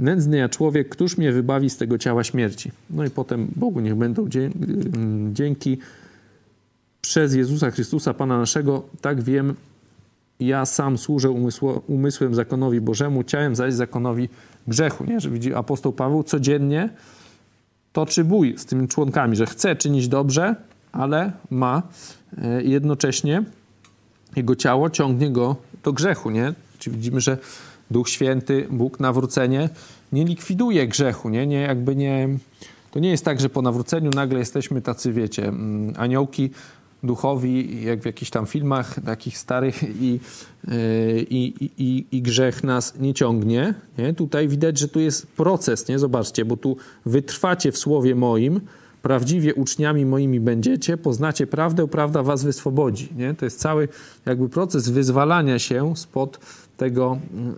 Nędzny 0.00 0.36
ja 0.36 0.48
człowiek, 0.48 0.88
któż 0.88 1.18
mnie 1.18 1.32
wybawi 1.32 1.70
z 1.70 1.76
tego 1.76 1.98
ciała 1.98 2.24
śmierci? 2.24 2.70
No 2.90 3.04
i 3.04 3.10
potem 3.10 3.48
Bogu 3.56 3.80
niech 3.80 3.94
będą 3.94 4.28
dzięki 5.32 5.78
przez 7.00 7.34
Jezusa 7.34 7.70
Chrystusa, 7.70 8.14
Pana 8.14 8.38
naszego, 8.38 8.82
tak 9.00 9.22
wiem, 9.22 9.54
ja 10.40 10.66
sam 10.66 10.98
służę 10.98 11.30
umysło, 11.30 11.82
umysłem 11.86 12.34
zakonowi 12.34 12.80
Bożemu, 12.80 13.24
ciałem 13.24 13.56
zaś 13.56 13.74
zakonowi 13.74 14.28
grzechu. 14.68 15.04
Nie? 15.04 15.20
Że 15.20 15.30
widzi 15.30 15.54
apostoł 15.54 15.92
Paweł 15.92 16.22
codziennie 16.22 16.88
toczy 17.92 18.24
bój 18.24 18.58
z 18.58 18.66
tymi 18.66 18.88
członkami, 18.88 19.36
że 19.36 19.46
chce 19.46 19.76
czynić 19.76 20.08
dobrze, 20.08 20.56
ale 20.92 21.32
ma 21.50 21.82
e, 22.38 22.62
jednocześnie 22.62 23.42
jego 24.36 24.56
ciało 24.56 24.90
ciągnie 24.90 25.30
go 25.30 25.56
do 25.84 25.92
grzechu. 25.92 26.30
Nie? 26.30 26.54
Czyli 26.78 26.96
widzimy, 26.96 27.20
że 27.20 27.38
Duch 27.90 28.08
Święty, 28.08 28.66
Bóg 28.70 29.00
nawrócenie 29.00 29.68
nie 30.12 30.24
likwiduje 30.24 30.88
grzechu, 30.88 31.28
nie? 31.28 31.46
nie 31.46 31.60
jakby 31.60 31.96
nie... 31.96 32.28
To 32.90 32.98
nie 32.98 33.10
jest 33.10 33.24
tak, 33.24 33.40
że 33.40 33.48
po 33.48 33.62
nawróceniu 33.62 34.10
nagle 34.10 34.38
jesteśmy 34.38 34.82
tacy, 34.82 35.12
wiecie, 35.12 35.48
mm, 35.48 35.94
aniołki 35.96 36.50
duchowi, 37.02 37.84
jak 37.84 38.02
w 38.02 38.06
jakichś 38.06 38.30
tam 38.30 38.46
filmach 38.46 39.00
takich 39.04 39.38
starych 39.38 39.82
i, 39.82 40.20
e, 40.68 40.72
i, 41.20 41.70
i, 41.78 42.06
i 42.12 42.22
grzech 42.22 42.64
nas 42.64 42.94
nie 43.00 43.14
ciągnie. 43.14 43.74
Nie? 43.98 44.14
Tutaj 44.14 44.48
widać, 44.48 44.78
że 44.78 44.88
tu 44.88 45.00
jest 45.00 45.26
proces, 45.26 45.88
nie? 45.88 45.98
Zobaczcie, 45.98 46.44
bo 46.44 46.56
tu 46.56 46.76
wytrwacie 47.06 47.72
w 47.72 47.78
słowie 47.78 48.14
moim, 48.14 48.60
prawdziwie 49.02 49.54
uczniami 49.54 50.06
moimi 50.06 50.40
będziecie, 50.40 50.96
poznacie 50.96 51.46
prawdę, 51.46 51.88
prawda 51.88 52.22
was 52.22 52.44
wyswobodzi. 52.44 53.08
Nie? 53.16 53.34
To 53.34 53.44
jest 53.44 53.60
cały 53.60 53.88
jakby 54.26 54.48
proces 54.48 54.88
wyzwalania 54.88 55.58
się 55.58 55.96
spod 55.96 56.38
tego 56.76 57.18
mm, 57.34 57.54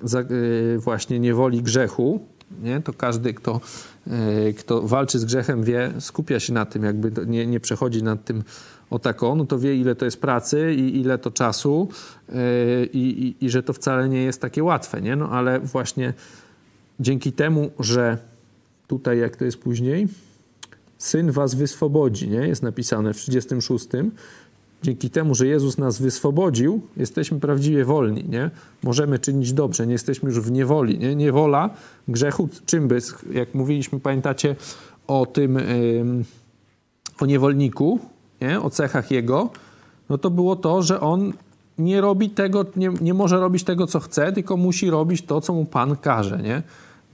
e, 0.75 0.78
właśnie 0.78 1.20
niewoli 1.20 1.62
grzechu. 1.62 2.20
Nie? 2.62 2.80
To 2.80 2.92
każdy, 2.92 3.35
kto, 3.35 3.61
e, 4.06 4.52
kto 4.52 4.82
walczy 4.82 5.18
z 5.18 5.25
grzechem, 5.25 5.64
wie, 5.64 5.92
skupia 5.99 6.40
się 6.40 6.52
na 6.52 6.66
tym, 6.66 6.85
jakby 6.85 7.26
nie, 7.26 7.47
nie 7.47 7.61
przechodzi 7.61 8.02
nad 8.02 8.25
tym 8.25 8.42
o 8.90 8.99
taką, 8.99 9.37
no 9.37 9.44
to 9.44 9.59
wie, 9.59 9.76
ile 9.76 9.94
to 9.94 10.04
jest 10.04 10.20
pracy 10.20 10.75
i 10.75 11.00
ile 11.00 11.18
to 11.18 11.30
czasu 11.30 11.88
yy, 12.28 12.35
i, 12.92 13.35
i, 13.40 13.50
że 13.50 13.62
to 13.62 13.73
wcale 13.73 14.09
nie 14.09 14.23
jest 14.23 14.40
takie 14.40 14.64
łatwe, 14.64 15.00
nie? 15.00 15.16
No 15.16 15.28
ale 15.28 15.61
właśnie 15.61 16.14
dzięki 17.00 17.32
temu, 17.32 17.70
że 17.80 18.18
tutaj, 18.87 19.18
jak 19.18 19.37
to 19.37 19.44
jest 19.44 19.59
później, 19.59 20.09
Syn 20.99 21.30
was 21.32 21.54
wyswobodzi, 21.54 22.28
nie? 22.28 22.49
Jest 22.49 22.62
napisane 22.62 23.14
w 23.14 23.16
36. 23.16 23.87
Dzięki 24.82 25.11
temu, 25.11 25.35
że 25.35 25.47
Jezus 25.47 25.78
nas 25.78 26.02
wyswobodził, 26.02 26.80
jesteśmy 26.97 27.40
prawdziwie 27.40 27.85
wolni, 27.85 28.25
nie? 28.28 28.50
Możemy 28.82 29.18
czynić 29.18 29.52
dobrze, 29.52 29.87
nie 29.87 29.92
jesteśmy 29.92 30.28
już 30.28 30.40
w 30.40 30.50
niewoli, 30.50 30.99
nie? 30.99 31.14
Niewola 31.14 31.70
grzechu, 32.09 32.49
czym 32.66 32.88
by, 32.88 32.99
jak 33.32 33.54
mówiliśmy, 33.54 34.00
pamiętacie 34.00 34.56
o 35.06 35.26
tym, 35.26 35.59
o 37.20 37.26
niewolniku, 37.26 38.00
nie? 38.40 38.61
o 38.61 38.70
cechach 38.70 39.11
jego, 39.11 39.50
no 40.11 40.18
to 40.18 40.30
było 40.30 40.56
to, 40.56 40.82
że 40.82 41.00
on 41.00 41.32
nie 41.78 42.00
robi 42.00 42.30
tego, 42.30 42.64
nie, 42.76 42.88
nie 43.00 43.14
może 43.14 43.40
robić 43.40 43.64
tego, 43.64 43.87
co 43.87 44.00
chce, 44.00 44.32
tylko 44.32 44.56
musi 44.56 44.90
robić 44.90 45.22
to, 45.22 45.40
co 45.40 45.55
mu 45.55 45.64
Pan 45.64 45.96
każe, 45.96 46.38
nie? 46.42 46.62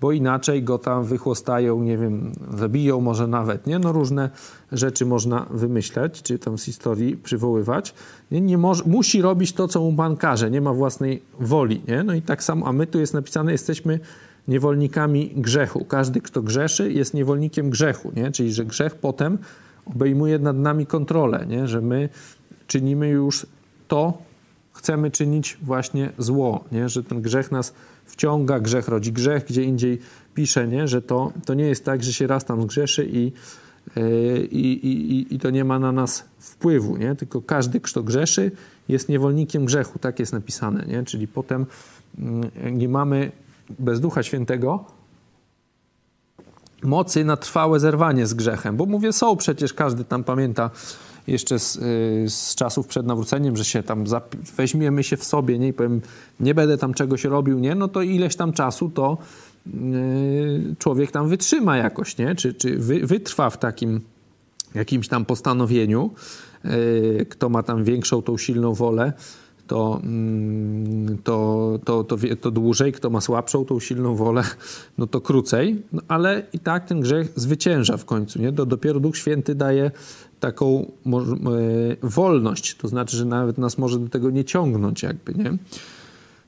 Bo 0.00 0.12
inaczej 0.12 0.62
go 0.62 0.78
tam 0.78 1.04
wychłostają, 1.04 1.82
nie 1.82 1.98
wiem, 1.98 2.32
zabiją 2.58 3.00
może 3.00 3.26
nawet, 3.26 3.66
nie? 3.66 3.78
No 3.78 3.92
różne 3.92 4.30
rzeczy 4.72 5.06
można 5.06 5.46
wymyśleć, 5.50 6.22
czy 6.22 6.38
tam 6.38 6.58
z 6.58 6.64
historii 6.64 7.16
przywoływać. 7.16 7.94
Nie, 8.30 8.40
nie 8.40 8.58
może, 8.58 8.82
musi 8.86 9.22
robić 9.22 9.52
to, 9.52 9.68
co 9.68 9.80
mu 9.80 9.92
Pan 9.92 10.16
każe, 10.16 10.50
nie 10.50 10.60
ma 10.60 10.72
własnej 10.72 11.22
woli, 11.40 11.82
nie? 11.88 12.02
No 12.02 12.14
i 12.14 12.22
tak 12.22 12.42
samo, 12.42 12.66
a 12.66 12.72
my 12.72 12.86
tu 12.86 13.00
jest 13.00 13.14
napisane, 13.14 13.52
jesteśmy 13.52 14.00
niewolnikami 14.48 15.32
grzechu. 15.36 15.84
Każdy, 15.84 16.20
kto 16.20 16.42
grzeszy, 16.42 16.92
jest 16.92 17.14
niewolnikiem 17.14 17.70
grzechu, 17.70 18.12
nie? 18.16 18.30
Czyli, 18.32 18.52
że 18.52 18.64
grzech 18.64 18.94
potem 18.94 19.38
obejmuje 19.86 20.38
nad 20.38 20.56
nami 20.56 20.86
kontrolę, 20.86 21.46
nie? 21.48 21.68
że 21.68 21.80
my 21.80 22.08
czynimy 22.66 23.08
już 23.08 23.46
to, 23.88 24.18
chcemy 24.72 25.10
czynić 25.10 25.58
właśnie 25.62 26.12
zło, 26.18 26.64
nie? 26.72 26.88
że 26.88 27.04
ten 27.04 27.22
grzech 27.22 27.52
nas 27.52 27.74
wciąga, 28.04 28.60
grzech 28.60 28.88
rodzi 28.88 29.12
grzech, 29.12 29.44
gdzie 29.44 29.62
indziej 29.64 29.98
pisze, 30.34 30.68
nie? 30.68 30.88
że 30.88 31.02
to, 31.02 31.32
to 31.44 31.54
nie 31.54 31.64
jest 31.64 31.84
tak, 31.84 32.04
że 32.04 32.12
się 32.12 32.26
raz 32.26 32.44
tam 32.44 32.62
zgrzeszy 32.62 33.08
i, 33.12 33.32
yy, 33.96 34.46
i, 34.50 34.86
i, 34.86 35.34
i 35.34 35.38
to 35.38 35.50
nie 35.50 35.64
ma 35.64 35.78
na 35.78 35.92
nas 35.92 36.24
wpływu, 36.38 36.96
nie? 36.96 37.14
tylko 37.14 37.42
każdy, 37.42 37.80
kto 37.80 38.02
grzeszy, 38.02 38.52
jest 38.88 39.08
niewolnikiem 39.08 39.64
grzechu, 39.64 39.98
tak 39.98 40.18
jest 40.18 40.32
napisane, 40.32 40.86
nie? 40.86 41.04
czyli 41.04 41.28
potem 41.28 41.66
yy, 42.18 42.72
nie 42.72 42.88
mamy 42.88 43.32
bez 43.78 44.00
Ducha 44.00 44.22
Świętego 44.22 44.95
mocy 46.82 47.24
na 47.24 47.36
trwałe 47.36 47.80
zerwanie 47.80 48.26
z 48.26 48.34
grzechem. 48.34 48.76
Bo 48.76 48.86
mówię, 48.86 49.12
są 49.12 49.36
przecież, 49.36 49.74
każdy 49.74 50.04
tam 50.04 50.24
pamięta 50.24 50.70
jeszcze 51.26 51.58
z, 51.58 51.76
y, 51.76 51.80
z 52.28 52.54
czasów 52.54 52.86
przed 52.86 53.06
nawróceniem, 53.06 53.56
że 53.56 53.64
się 53.64 53.82
tam 53.82 54.04
weźmiemy 54.56 55.04
się 55.04 55.16
w 55.16 55.24
sobie, 55.24 55.58
nie? 55.58 55.68
I 55.68 55.72
powiem, 55.72 56.00
nie 56.40 56.54
będę 56.54 56.78
tam 56.78 56.94
czegoś 56.94 57.24
robił, 57.24 57.58
nie? 57.58 57.74
No 57.74 57.88
to 57.88 58.02
ileś 58.02 58.36
tam 58.36 58.52
czasu 58.52 58.90
to 58.90 59.18
yy, 59.66 60.74
człowiek 60.78 61.10
tam 61.10 61.28
wytrzyma 61.28 61.76
jakoś, 61.76 62.18
nie? 62.18 62.34
Czy, 62.34 62.54
czy 62.54 62.78
wy, 62.78 63.06
wytrwa 63.06 63.50
w 63.50 63.58
takim 63.58 64.00
jakimś 64.74 65.08
tam 65.08 65.24
postanowieniu, 65.24 66.10
yy, 66.64 67.26
kto 67.30 67.48
ma 67.48 67.62
tam 67.62 67.84
większą 67.84 68.22
tą 68.22 68.38
silną 68.38 68.74
wolę, 68.74 69.12
to, 69.66 70.00
mm, 70.04 71.18
to, 71.24 71.78
to, 71.84 72.04
to, 72.04 72.16
to 72.40 72.50
dłużej, 72.50 72.92
kto 72.92 73.10
ma 73.10 73.20
słabszą, 73.20 73.64
tą 73.64 73.80
silną 73.80 74.16
wolę, 74.16 74.42
no 74.98 75.06
to 75.06 75.20
krócej, 75.20 75.82
no 75.92 76.02
ale 76.08 76.42
i 76.52 76.58
tak 76.58 76.84
ten 76.84 77.00
grzech 77.00 77.32
zwycięża 77.36 77.96
w 77.96 78.04
końcu, 78.04 78.42
nie? 78.42 78.52
Dopiero 78.52 79.00
Duch 79.00 79.16
Święty 79.16 79.54
daje 79.54 79.90
taką 80.40 80.92
e, 81.06 81.16
wolność, 82.02 82.74
to 82.74 82.88
znaczy, 82.88 83.16
że 83.16 83.24
nawet 83.24 83.58
nas 83.58 83.78
może 83.78 83.98
do 83.98 84.08
tego 84.08 84.30
nie 84.30 84.44
ciągnąć 84.44 85.02
jakby, 85.02 85.34
nie? 85.34 85.58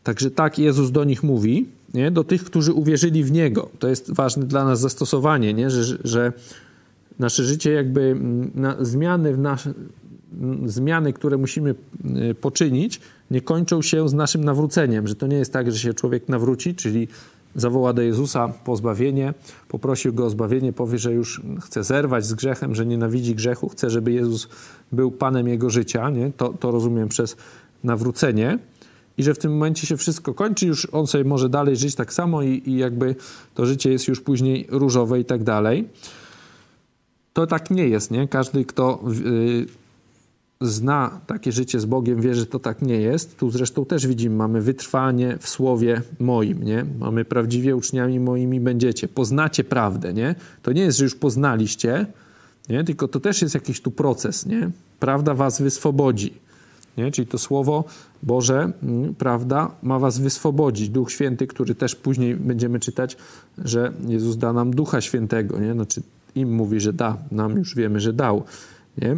Także 0.04 0.30
tak 0.30 0.58
Jezus 0.58 0.90
do 0.90 1.04
nich 1.04 1.22
mówi, 1.22 1.66
nie? 1.94 2.10
do 2.10 2.24
tych, 2.24 2.44
którzy 2.44 2.72
uwierzyli 2.72 3.24
w 3.24 3.32
Niego. 3.32 3.68
To 3.78 3.88
jest 3.88 4.14
ważne 4.14 4.44
dla 4.44 4.64
nas 4.64 4.80
zastosowanie, 4.80 5.54
nie? 5.54 5.70
Że, 5.70 5.98
że 6.04 6.32
nasze 7.18 7.44
życie 7.44 7.72
jakby, 7.72 8.00
mm, 8.00 8.50
na, 8.54 8.76
zmiany 8.84 9.34
w, 9.34 9.38
nasz, 9.38 9.68
zmiany, 10.66 11.12
które 11.12 11.36
musimy 11.36 11.74
y, 12.30 12.34
poczynić, 12.34 13.00
nie 13.30 13.40
kończą 13.40 13.82
się 13.82 14.08
z 14.08 14.14
naszym 14.14 14.44
nawróceniem, 14.44 15.08
że 15.08 15.14
to 15.14 15.26
nie 15.26 15.36
jest 15.36 15.52
tak, 15.52 15.72
że 15.72 15.78
się 15.78 15.94
człowiek 15.94 16.28
nawróci, 16.28 16.74
czyli 16.74 17.08
zawoła 17.54 17.92
do 17.92 18.02
Jezusa 18.02 18.48
pozbawienie, 18.64 19.34
poprosił 19.68 20.12
go 20.12 20.26
o 20.26 20.30
zbawienie, 20.30 20.72
powie, 20.72 20.98
że 20.98 21.12
już 21.12 21.42
chce 21.60 21.84
zerwać 21.84 22.26
z 22.26 22.34
grzechem, 22.34 22.74
że 22.74 22.86
nienawidzi 22.86 23.34
grzechu, 23.34 23.68
chce, 23.68 23.90
żeby 23.90 24.12
Jezus 24.12 24.48
był 24.92 25.10
Panem 25.10 25.48
jego 25.48 25.70
życia, 25.70 26.10
nie? 26.10 26.32
To, 26.36 26.48
to 26.48 26.70
rozumiem 26.70 27.08
przez 27.08 27.36
nawrócenie 27.84 28.58
i 29.18 29.22
że 29.22 29.34
w 29.34 29.38
tym 29.38 29.52
momencie 29.52 29.86
się 29.86 29.96
wszystko 29.96 30.34
kończy, 30.34 30.66
już 30.66 30.88
on 30.92 31.06
sobie 31.06 31.24
może 31.24 31.48
dalej 31.48 31.76
żyć 31.76 31.94
tak 31.94 32.12
samo 32.12 32.42
i, 32.42 32.62
i 32.66 32.76
jakby 32.76 33.14
to 33.54 33.66
życie 33.66 33.92
jest 33.92 34.08
już 34.08 34.20
później 34.20 34.66
różowe 34.70 35.20
i 35.20 35.24
tak 35.24 35.42
dalej. 35.42 35.88
To 37.32 37.46
tak 37.46 37.70
nie 37.70 37.88
jest, 37.88 38.10
nie? 38.10 38.28
Każdy, 38.28 38.64
kto 38.64 39.04
yy, 39.24 39.66
zna 40.60 41.20
takie 41.26 41.52
życie 41.52 41.80
z 41.80 41.84
Bogiem, 41.84 42.20
wie, 42.20 42.34
że 42.34 42.46
to 42.46 42.58
tak 42.58 42.82
nie 42.82 43.00
jest. 43.00 43.38
Tu 43.38 43.50
zresztą 43.50 43.84
też 43.84 44.06
widzimy, 44.06 44.36
mamy 44.36 44.60
wytrwanie 44.60 45.38
w 45.40 45.48
słowie 45.48 46.02
moim, 46.20 46.62
nie? 46.62 46.84
Mamy 46.98 47.24
prawdziwie 47.24 47.76
uczniami 47.76 48.20
moimi 48.20 48.60
będziecie. 48.60 49.08
Poznacie 49.08 49.64
prawdę, 49.64 50.12
nie? 50.14 50.34
To 50.62 50.72
nie 50.72 50.82
jest, 50.82 50.98
że 50.98 51.04
już 51.04 51.14
poznaliście, 51.14 52.06
nie? 52.68 52.84
Tylko 52.84 53.08
to 53.08 53.20
też 53.20 53.42
jest 53.42 53.54
jakiś 53.54 53.80
tu 53.80 53.90
proces, 53.90 54.46
nie? 54.46 54.70
Prawda 55.00 55.34
was 55.34 55.62
wyswobodzi. 55.62 56.34
Nie? 56.96 57.10
Czyli 57.10 57.26
to 57.26 57.38
słowo 57.38 57.84
Boże, 58.22 58.72
mm, 58.82 59.14
prawda, 59.14 59.70
ma 59.82 59.98
was 59.98 60.18
wyswobodzić. 60.18 60.88
Duch 60.88 61.12
Święty, 61.12 61.46
który 61.46 61.74
też 61.74 61.94
później 61.94 62.36
będziemy 62.36 62.80
czytać, 62.80 63.16
że 63.58 63.92
Jezus 64.08 64.36
da 64.36 64.52
nam 64.52 64.70
Ducha 64.70 65.00
Świętego, 65.00 65.58
nie? 65.60 65.72
Znaczy 65.72 66.02
im 66.34 66.52
mówi, 66.52 66.80
że 66.80 66.92
da, 66.92 67.16
nam 67.32 67.56
już 67.56 67.74
wiemy, 67.74 68.00
że 68.00 68.12
dał. 68.12 68.42
Nie? 68.98 69.16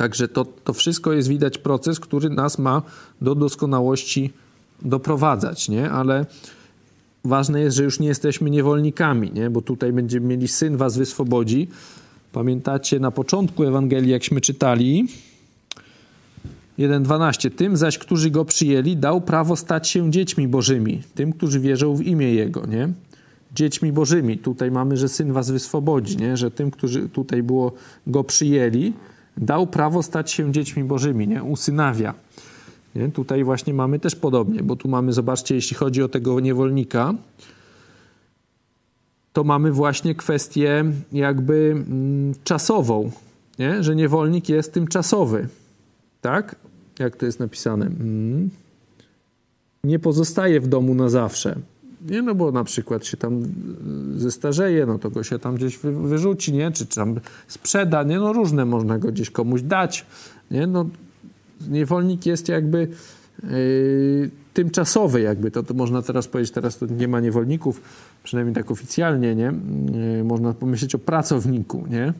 Także 0.00 0.28
to, 0.28 0.44
to 0.44 0.72
wszystko 0.72 1.12
jest 1.12 1.28
widać 1.28 1.58
proces, 1.58 2.00
który 2.00 2.30
nas 2.30 2.58
ma 2.58 2.82
do 3.20 3.34
doskonałości 3.34 4.32
doprowadzać, 4.82 5.68
nie? 5.68 5.90
Ale 5.90 6.26
ważne 7.24 7.60
jest, 7.60 7.76
że 7.76 7.84
już 7.84 8.00
nie 8.00 8.08
jesteśmy 8.08 8.50
niewolnikami, 8.50 9.32
nie? 9.32 9.50
Bo 9.50 9.62
tutaj 9.62 9.92
będziemy 9.92 10.26
mieli 10.26 10.48
Syn 10.48 10.76
was 10.76 10.98
wyswobodzi. 10.98 11.68
Pamiętacie 12.32 13.00
na 13.00 13.10
początku 13.10 13.64
Ewangelii, 13.64 14.10
jakśmy 14.10 14.40
czytali 14.40 15.08
1.12. 16.78 17.50
Tym 17.50 17.76
zaś, 17.76 17.98
którzy 17.98 18.30
Go 18.30 18.44
przyjęli, 18.44 18.96
dał 18.96 19.20
prawo 19.20 19.56
stać 19.56 19.88
się 19.88 20.10
dziećmi 20.10 20.48
bożymi. 20.48 21.02
Tym, 21.14 21.32
którzy 21.32 21.60
wierzą 21.60 21.96
w 21.96 22.02
imię 22.02 22.34
Jego, 22.34 22.66
nie? 22.66 22.88
Dziećmi 23.54 23.92
bożymi. 23.92 24.38
Tutaj 24.38 24.70
mamy, 24.70 24.96
że 24.96 25.08
Syn 25.08 25.32
was 25.32 25.50
wyswobodzi, 25.50 26.16
nie? 26.16 26.36
Że 26.36 26.50
tym, 26.50 26.70
którzy 26.70 27.08
tutaj 27.08 27.42
było 27.42 27.72
Go 28.06 28.24
przyjęli, 28.24 28.92
dał 29.40 29.66
prawo 29.66 30.02
stać 30.02 30.30
się 30.30 30.52
dziećmi 30.52 30.84
bożymi, 30.84 31.28
nie? 31.28 31.42
usynawia. 31.42 32.14
Nie? 32.94 33.08
Tutaj 33.08 33.44
właśnie 33.44 33.74
mamy 33.74 33.98
też 33.98 34.16
podobnie, 34.16 34.62
bo 34.62 34.76
tu 34.76 34.88
mamy, 34.88 35.12
zobaczcie, 35.12 35.54
jeśli 35.54 35.76
chodzi 35.76 36.02
o 36.02 36.08
tego 36.08 36.40
niewolnika, 36.40 37.14
to 39.32 39.44
mamy 39.44 39.72
właśnie 39.72 40.14
kwestię 40.14 40.84
jakby 41.12 41.72
mm, 41.72 42.34
czasową, 42.44 43.10
nie? 43.58 43.82
że 43.82 43.96
niewolnik 43.96 44.48
jest 44.48 44.72
tymczasowy. 44.72 45.48
Tak? 46.20 46.56
Jak 46.98 47.16
to 47.16 47.26
jest 47.26 47.40
napisane? 47.40 47.86
Mm. 47.86 48.50
Nie 49.84 49.98
pozostaje 49.98 50.60
w 50.60 50.68
domu 50.68 50.94
na 50.94 51.08
zawsze. 51.08 51.56
Nie, 52.06 52.22
no 52.22 52.34
bo 52.34 52.52
na 52.52 52.64
przykład 52.64 53.06
się 53.06 53.16
tam 53.16 53.42
y, 54.16 54.20
zestarzeje, 54.20 54.86
no 54.86 54.98
to 54.98 55.10
go 55.10 55.22
się 55.22 55.38
tam 55.38 55.54
gdzieś 55.54 55.78
wy, 55.78 55.92
wyrzuci, 55.92 56.52
nie? 56.52 56.70
Czy, 56.70 56.86
czy 56.86 56.96
tam 56.96 57.20
sprzeda, 57.48 58.02
nie? 58.02 58.18
No 58.18 58.32
różne 58.32 58.64
można 58.64 58.98
go 58.98 59.12
gdzieś 59.12 59.30
komuś 59.30 59.62
dać, 59.62 60.06
nie? 60.50 60.66
No 60.66 60.86
niewolnik 61.68 62.26
jest 62.26 62.48
jakby 62.48 62.88
yy, 63.42 64.30
tymczasowy 64.54 65.20
jakby, 65.20 65.50
to, 65.50 65.62
to 65.62 65.74
można 65.74 66.02
teraz 66.02 66.28
powiedzieć, 66.28 66.54
teraz 66.54 66.78
to 66.78 66.86
nie 66.86 67.08
ma 67.08 67.20
niewolników, 67.20 67.80
przynajmniej 68.22 68.54
tak 68.54 68.70
oficjalnie, 68.70 69.34
nie? 69.34 69.52
Yy, 70.16 70.24
można 70.24 70.52
pomyśleć 70.52 70.94
o 70.94 70.98
pracowniku, 70.98 71.84
nie? 71.90 72.12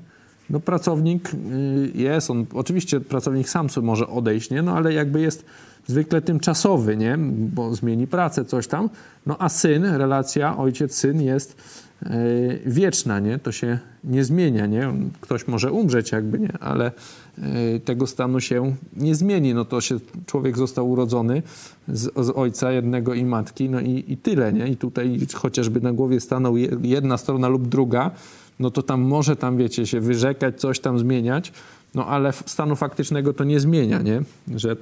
No 0.50 0.60
pracownik 0.60 1.30
yy, 1.94 2.02
jest, 2.02 2.30
on 2.30 2.46
oczywiście 2.54 3.00
pracownik 3.00 3.48
sam 3.48 3.70
sobie 3.70 3.86
może 3.86 4.08
odejść, 4.08 4.50
nie? 4.50 4.62
No 4.62 4.76
ale 4.76 4.92
jakby 4.92 5.20
jest 5.20 5.44
zwykle 5.90 6.22
tymczasowy, 6.22 6.96
nie? 6.96 7.18
Bo 7.28 7.74
zmieni 7.74 8.06
pracę, 8.06 8.44
coś 8.44 8.66
tam. 8.66 8.90
No 9.26 9.36
a 9.38 9.48
syn, 9.48 9.84
relacja 9.84 10.56
ojciec-syn 10.56 11.22
jest 11.22 11.56
yy, 12.02 12.10
wieczna, 12.66 13.20
nie? 13.20 13.38
To 13.38 13.52
się 13.52 13.78
nie 14.04 14.24
zmienia, 14.24 14.66
nie? 14.66 14.92
Ktoś 15.20 15.48
może 15.48 15.72
umrzeć 15.72 16.12
jakby, 16.12 16.38
nie? 16.38 16.52
Ale 16.60 16.92
yy, 17.38 17.80
tego 17.80 18.06
stanu 18.06 18.40
się 18.40 18.74
nie 18.96 19.14
zmieni. 19.14 19.54
No 19.54 19.64
to 19.64 19.80
się 19.80 20.00
człowiek 20.26 20.58
został 20.58 20.90
urodzony 20.90 21.42
z, 21.88 22.26
z 22.26 22.30
ojca 22.30 22.72
jednego 22.72 23.14
i 23.14 23.24
matki, 23.24 23.70
no 23.70 23.80
i, 23.80 24.04
i 24.08 24.16
tyle, 24.16 24.52
nie? 24.52 24.68
I 24.68 24.76
tutaj 24.76 25.18
chociażby 25.34 25.80
na 25.80 25.92
głowie 25.92 26.20
stanął 26.20 26.56
jedna 26.82 27.18
strona 27.18 27.48
lub 27.48 27.68
druga, 27.68 28.10
no 28.60 28.70
to 28.70 28.82
tam 28.82 29.00
może 29.00 29.36
tam, 29.36 29.56
wiecie, 29.56 29.86
się 29.86 30.00
wyrzekać, 30.00 30.60
coś 30.60 30.80
tam 30.80 30.98
zmieniać, 30.98 31.52
no 31.94 32.06
ale 32.06 32.32
stanu 32.32 32.76
faktycznego 32.76 33.32
to 33.32 33.44
nie 33.44 33.60
zmienia, 33.60 34.02
nie? 34.02 34.22
Że 34.56 34.76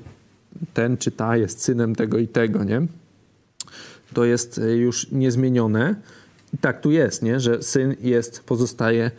ten 0.74 0.96
czy 0.96 1.10
ta 1.10 1.36
jest 1.36 1.62
synem 1.62 1.94
tego 1.94 2.18
i 2.18 2.28
tego, 2.28 2.64
nie? 2.64 2.86
To 4.14 4.24
jest 4.24 4.58
e, 4.58 4.76
już 4.76 5.10
niezmienione. 5.12 5.94
I 6.54 6.58
tak 6.58 6.80
tu 6.80 6.90
jest, 6.90 7.22
nie? 7.22 7.40
Że 7.40 7.62
syn 7.62 7.94
jest, 8.00 8.44
pozostaje 8.44 9.10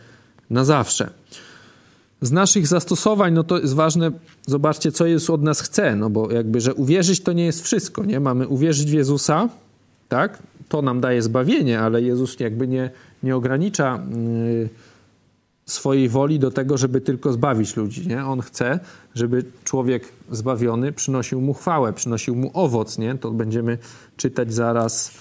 na 0.50 0.64
zawsze. 0.64 1.10
Z 2.20 2.32
naszych 2.32 2.66
zastosowań, 2.66 3.32
no 3.32 3.44
to 3.44 3.58
jest 3.58 3.74
ważne, 3.74 4.10
zobaczcie, 4.46 4.92
co 4.92 5.06
Jezus 5.06 5.30
od 5.30 5.42
nas 5.42 5.60
chce, 5.60 5.96
no 5.96 6.10
bo 6.10 6.32
jakby, 6.32 6.60
że 6.60 6.74
uwierzyć 6.74 7.20
to 7.20 7.32
nie 7.32 7.44
jest 7.46 7.64
wszystko, 7.64 8.04
nie? 8.04 8.20
Mamy 8.20 8.48
uwierzyć 8.48 8.90
w 8.90 8.94
Jezusa, 8.94 9.48
tak? 10.08 10.38
To 10.68 10.82
nam 10.82 11.00
daje 11.00 11.22
zbawienie, 11.22 11.80
ale 11.80 12.02
Jezus 12.02 12.40
jakby 12.40 12.68
nie, 12.68 12.90
nie 13.22 13.36
ogranicza... 13.36 14.02
Yy, 14.60 14.89
swojej 15.72 16.08
woli 16.08 16.38
do 16.38 16.50
tego, 16.50 16.78
żeby 16.78 17.00
tylko 17.00 17.32
zbawić 17.32 17.76
ludzi. 17.76 18.08
Nie? 18.08 18.26
On 18.26 18.40
chce, 18.40 18.80
żeby 19.14 19.44
człowiek 19.64 20.12
zbawiony 20.30 20.92
przynosił 20.92 21.40
mu 21.40 21.54
chwałę, 21.54 21.92
przynosił 21.92 22.36
mu 22.36 22.50
owoc. 22.54 22.98
Nie? 22.98 23.14
To 23.14 23.30
będziemy 23.30 23.78
czytać 24.16 24.54
zaraz 24.54 25.12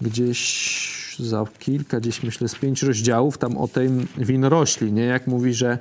gdzieś 0.00 1.16
za 1.18 1.44
kilka, 1.58 2.00
gdzieś 2.00 2.22
myślę 2.22 2.48
z 2.48 2.54
pięć 2.54 2.82
rozdziałów 2.82 3.38
tam 3.38 3.56
o 3.56 3.68
tej 3.68 3.88
winorośli. 4.18 4.92
Nie? 4.92 5.04
Jak 5.04 5.26
mówi, 5.26 5.54
że 5.54 5.78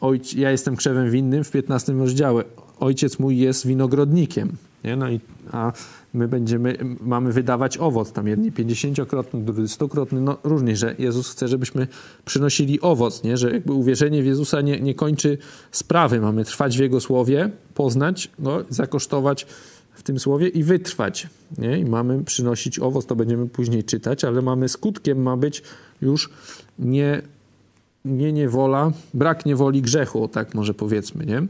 ojc, 0.00 0.32
ja 0.32 0.50
jestem 0.50 0.76
krzewem 0.76 1.10
winnym 1.10 1.44
w 1.44 1.50
15 1.50 1.92
rozdziale. 1.92 2.44
Ojciec 2.80 3.18
mój 3.18 3.38
jest 3.38 3.66
winogrodnikiem. 3.66 4.52
Nie? 4.84 4.96
No 4.96 5.10
i, 5.10 5.20
a 5.52 5.72
my 6.14 6.28
będziemy, 6.28 6.78
mamy 7.00 7.32
wydawać 7.32 7.78
owoc, 7.78 8.12
tam 8.12 8.26
jedni 8.26 8.52
50-krotny, 8.52 9.44
drugi 9.44 9.62
100-krotny, 9.62 10.20
no 10.20 10.38
różnie, 10.44 10.76
że 10.76 10.94
Jezus 10.98 11.30
chce, 11.30 11.48
żebyśmy 11.48 11.86
przynosili 12.24 12.80
owoc, 12.80 13.24
nie? 13.24 13.36
że 13.36 13.50
jakby 13.50 13.72
uwierzenie 13.72 14.22
w 14.22 14.26
Jezusa 14.26 14.60
nie, 14.60 14.80
nie 14.80 14.94
kończy 14.94 15.38
sprawy, 15.72 16.20
mamy 16.20 16.44
trwać 16.44 16.76
w 16.76 16.80
Jego 16.80 17.00
Słowie, 17.00 17.50
poznać, 17.74 18.30
no, 18.38 18.58
zakosztować 18.68 19.46
w 19.94 20.02
tym 20.02 20.18
Słowie 20.18 20.48
i 20.48 20.64
wytrwać, 20.64 21.26
nie? 21.58 21.78
i 21.78 21.84
mamy 21.84 22.24
przynosić 22.24 22.78
owoc, 22.78 23.06
to 23.06 23.16
będziemy 23.16 23.48
później 23.48 23.84
czytać, 23.84 24.24
ale 24.24 24.42
mamy 24.42 24.68
skutkiem 24.68 25.22
ma 25.22 25.36
być 25.36 25.62
już 26.02 26.30
nie, 26.78 27.22
nie 28.04 28.32
niewola, 28.32 28.92
brak 29.14 29.46
niewoli 29.46 29.82
grzechu, 29.82 30.28
tak 30.28 30.54
może 30.54 30.74
powiedzmy, 30.74 31.26
nie? 31.26 31.42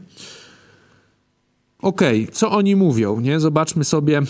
Okej, 1.81 2.23
okay, 2.23 2.33
co 2.35 2.51
oni 2.51 2.75
mówią, 2.75 3.19
nie? 3.19 3.39
Zobaczmy 3.39 3.83
sobie, 3.83 4.21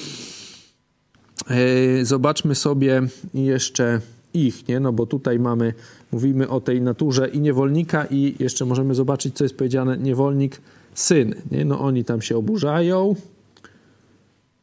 yy, 1.50 2.06
zobaczmy 2.06 2.56
sobie 2.56 3.02
jeszcze 3.34 4.02
ich, 4.34 4.68
nie? 4.68 4.80
No 4.80 4.94
bo 4.94 5.06
tutaj 5.06 5.40
mamy, 5.40 5.74
mówimy 6.12 6.50
o 6.50 6.62
tej 6.62 6.82
naturze 6.82 7.28
i 7.28 7.40
niewolnika 7.40 8.06
i 8.06 8.36
jeszcze 8.40 8.66
możemy 8.66 8.96
zobaczyć, 8.96 9.36
co 9.36 9.44
jest 9.44 9.58
powiedziane, 9.58 9.98
niewolnik, 9.98 10.62
syn, 10.94 11.36
nie? 11.52 11.66
No 11.66 11.80
oni 11.80 12.06
tam 12.06 12.22
się 12.22 12.38
oburzają, 12.38 13.16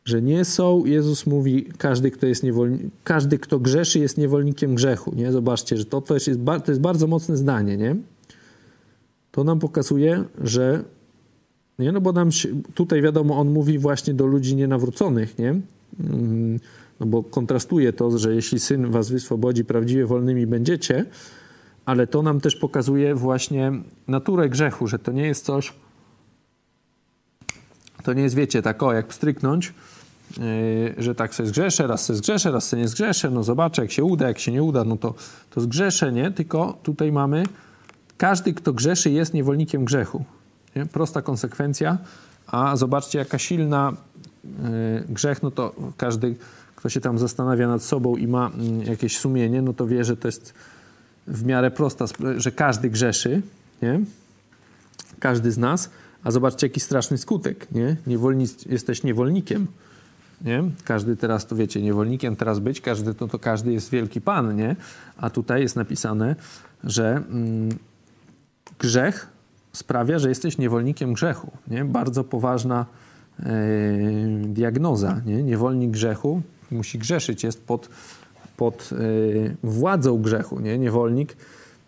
że 0.04 0.22
nie 0.22 0.44
są. 0.44 0.84
Jezus 0.84 1.26
mówi, 1.26 1.66
każdy, 1.78 2.10
kto 2.10 2.26
jest 2.26 2.42
niewolnik, 2.42 2.80
każdy, 3.04 3.38
kto 3.38 3.58
grzeszy, 3.58 3.98
jest 3.98 4.18
niewolnikiem 4.18 4.74
grzechu, 4.74 5.14
nie? 5.16 5.32
Zobaczcie, 5.32 5.76
że 5.76 5.84
to, 5.84 6.02
jest, 6.14 6.30
to 6.64 6.70
jest 6.70 6.80
bardzo 6.80 7.06
mocne 7.06 7.36
zdanie, 7.36 7.76
nie? 7.76 7.96
To 9.30 9.44
nam 9.44 9.58
pokazuje, 9.58 10.24
że 10.44 10.84
nie? 11.78 11.92
No 11.92 12.00
bo 12.00 12.12
nam 12.12 12.32
się, 12.32 12.48
tutaj 12.74 13.02
wiadomo, 13.02 13.38
on 13.38 13.50
mówi 13.50 13.78
właśnie 13.78 14.14
do 14.14 14.26
ludzi 14.26 14.56
nienawróconych, 14.56 15.38
nie? 15.38 15.60
Mm, 16.00 16.60
no 17.00 17.06
bo 17.06 17.22
kontrastuje 17.22 17.92
to, 17.92 18.18
że 18.18 18.34
jeśli 18.34 18.60
syn 18.60 18.90
was 18.90 19.10
wyswobodzi, 19.10 19.64
prawdziwie 19.64 20.06
wolnymi 20.06 20.46
będziecie, 20.46 21.04
ale 21.84 22.06
to 22.06 22.22
nam 22.22 22.40
też 22.40 22.56
pokazuje 22.56 23.14
właśnie 23.14 23.72
naturę 24.08 24.48
grzechu, 24.48 24.86
że 24.86 24.98
to 24.98 25.12
nie 25.12 25.26
jest 25.26 25.44
coś, 25.44 25.72
to 28.04 28.12
nie 28.12 28.22
jest, 28.22 28.34
wiecie, 28.34 28.62
tak 28.62 28.82
o, 28.82 28.92
jak 28.92 29.06
pstryknąć, 29.06 29.74
yy, 30.38 31.02
że 31.02 31.14
tak 31.14 31.34
sobie 31.34 31.48
zgrzeszę, 31.48 31.86
raz 31.86 32.04
sobie 32.04 32.16
zgrzeszę, 32.16 32.50
raz 32.50 32.68
sobie 32.68 32.82
nie 32.82 32.88
zgrzeszę, 32.88 33.30
no 33.30 33.44
zobaczę, 33.44 33.82
jak 33.82 33.92
się 33.92 34.04
uda, 34.04 34.28
jak 34.28 34.38
się 34.38 34.52
nie 34.52 34.62
uda, 34.62 34.84
no 34.84 34.96
to, 34.96 35.14
to 35.50 35.60
zgrzeszę, 35.60 36.12
nie? 36.12 36.30
Tylko 36.30 36.78
tutaj 36.82 37.12
mamy, 37.12 37.44
każdy, 38.16 38.54
kto 38.54 38.72
grzeszy, 38.72 39.10
jest 39.10 39.34
niewolnikiem 39.34 39.84
grzechu. 39.84 40.24
Nie? 40.76 40.86
Prosta 40.86 41.22
konsekwencja, 41.22 41.98
a 42.46 42.76
zobaczcie, 42.76 43.18
jaka 43.18 43.38
silna 43.38 43.92
y, 44.44 45.04
grzech, 45.08 45.42
no 45.42 45.50
to 45.50 45.74
każdy, 45.96 46.36
kto 46.76 46.88
się 46.88 47.00
tam 47.00 47.18
zastanawia 47.18 47.68
nad 47.68 47.82
sobą 47.82 48.16
i 48.16 48.26
ma 48.26 48.50
y, 48.84 48.84
jakieś 48.90 49.18
sumienie, 49.18 49.62
no 49.62 49.72
to 49.72 49.86
wie, 49.86 50.04
że 50.04 50.16
to 50.16 50.28
jest 50.28 50.54
w 51.26 51.44
miarę 51.44 51.70
prosta, 51.70 52.04
że 52.36 52.52
każdy 52.52 52.90
grzeszy, 52.90 53.42
nie? 53.82 54.00
Każdy 55.18 55.52
z 55.52 55.58
nas, 55.58 55.90
a 56.24 56.30
zobaczcie, 56.30 56.66
jaki 56.66 56.80
straszny 56.80 57.18
skutek, 57.18 57.72
nie? 57.72 57.96
Niewolnic, 58.06 58.66
jesteś 58.66 59.02
niewolnikiem, 59.02 59.66
nie? 60.44 60.64
Każdy 60.84 61.16
teraz, 61.16 61.46
to 61.46 61.56
wiecie, 61.56 61.82
niewolnikiem 61.82 62.36
teraz 62.36 62.58
być, 62.58 62.80
każdy, 62.80 63.14
to, 63.14 63.28
to 63.28 63.38
każdy 63.38 63.72
jest 63.72 63.90
wielki 63.90 64.20
pan, 64.20 64.56
nie? 64.56 64.76
A 65.16 65.30
tutaj 65.30 65.62
jest 65.62 65.76
napisane, 65.76 66.36
że 66.84 67.16
mm, 67.16 67.68
grzech 68.78 69.37
sprawia, 69.72 70.18
że 70.18 70.28
jesteś 70.28 70.58
niewolnikiem 70.58 71.12
grzechu. 71.12 71.50
Nie? 71.68 71.84
Bardzo 71.84 72.24
poważna 72.24 72.86
e, 73.40 73.44
diagnoza. 74.44 75.20
Nie? 75.26 75.42
Niewolnik 75.42 75.90
grzechu 75.90 76.42
musi 76.70 76.98
grzeszyć, 76.98 77.44
jest 77.44 77.64
pod, 77.64 77.88
pod 78.56 78.90
e, 78.92 78.96
władzą 79.62 80.22
grzechu. 80.22 80.60
Nie? 80.60 80.78
Niewolnik, 80.78 81.36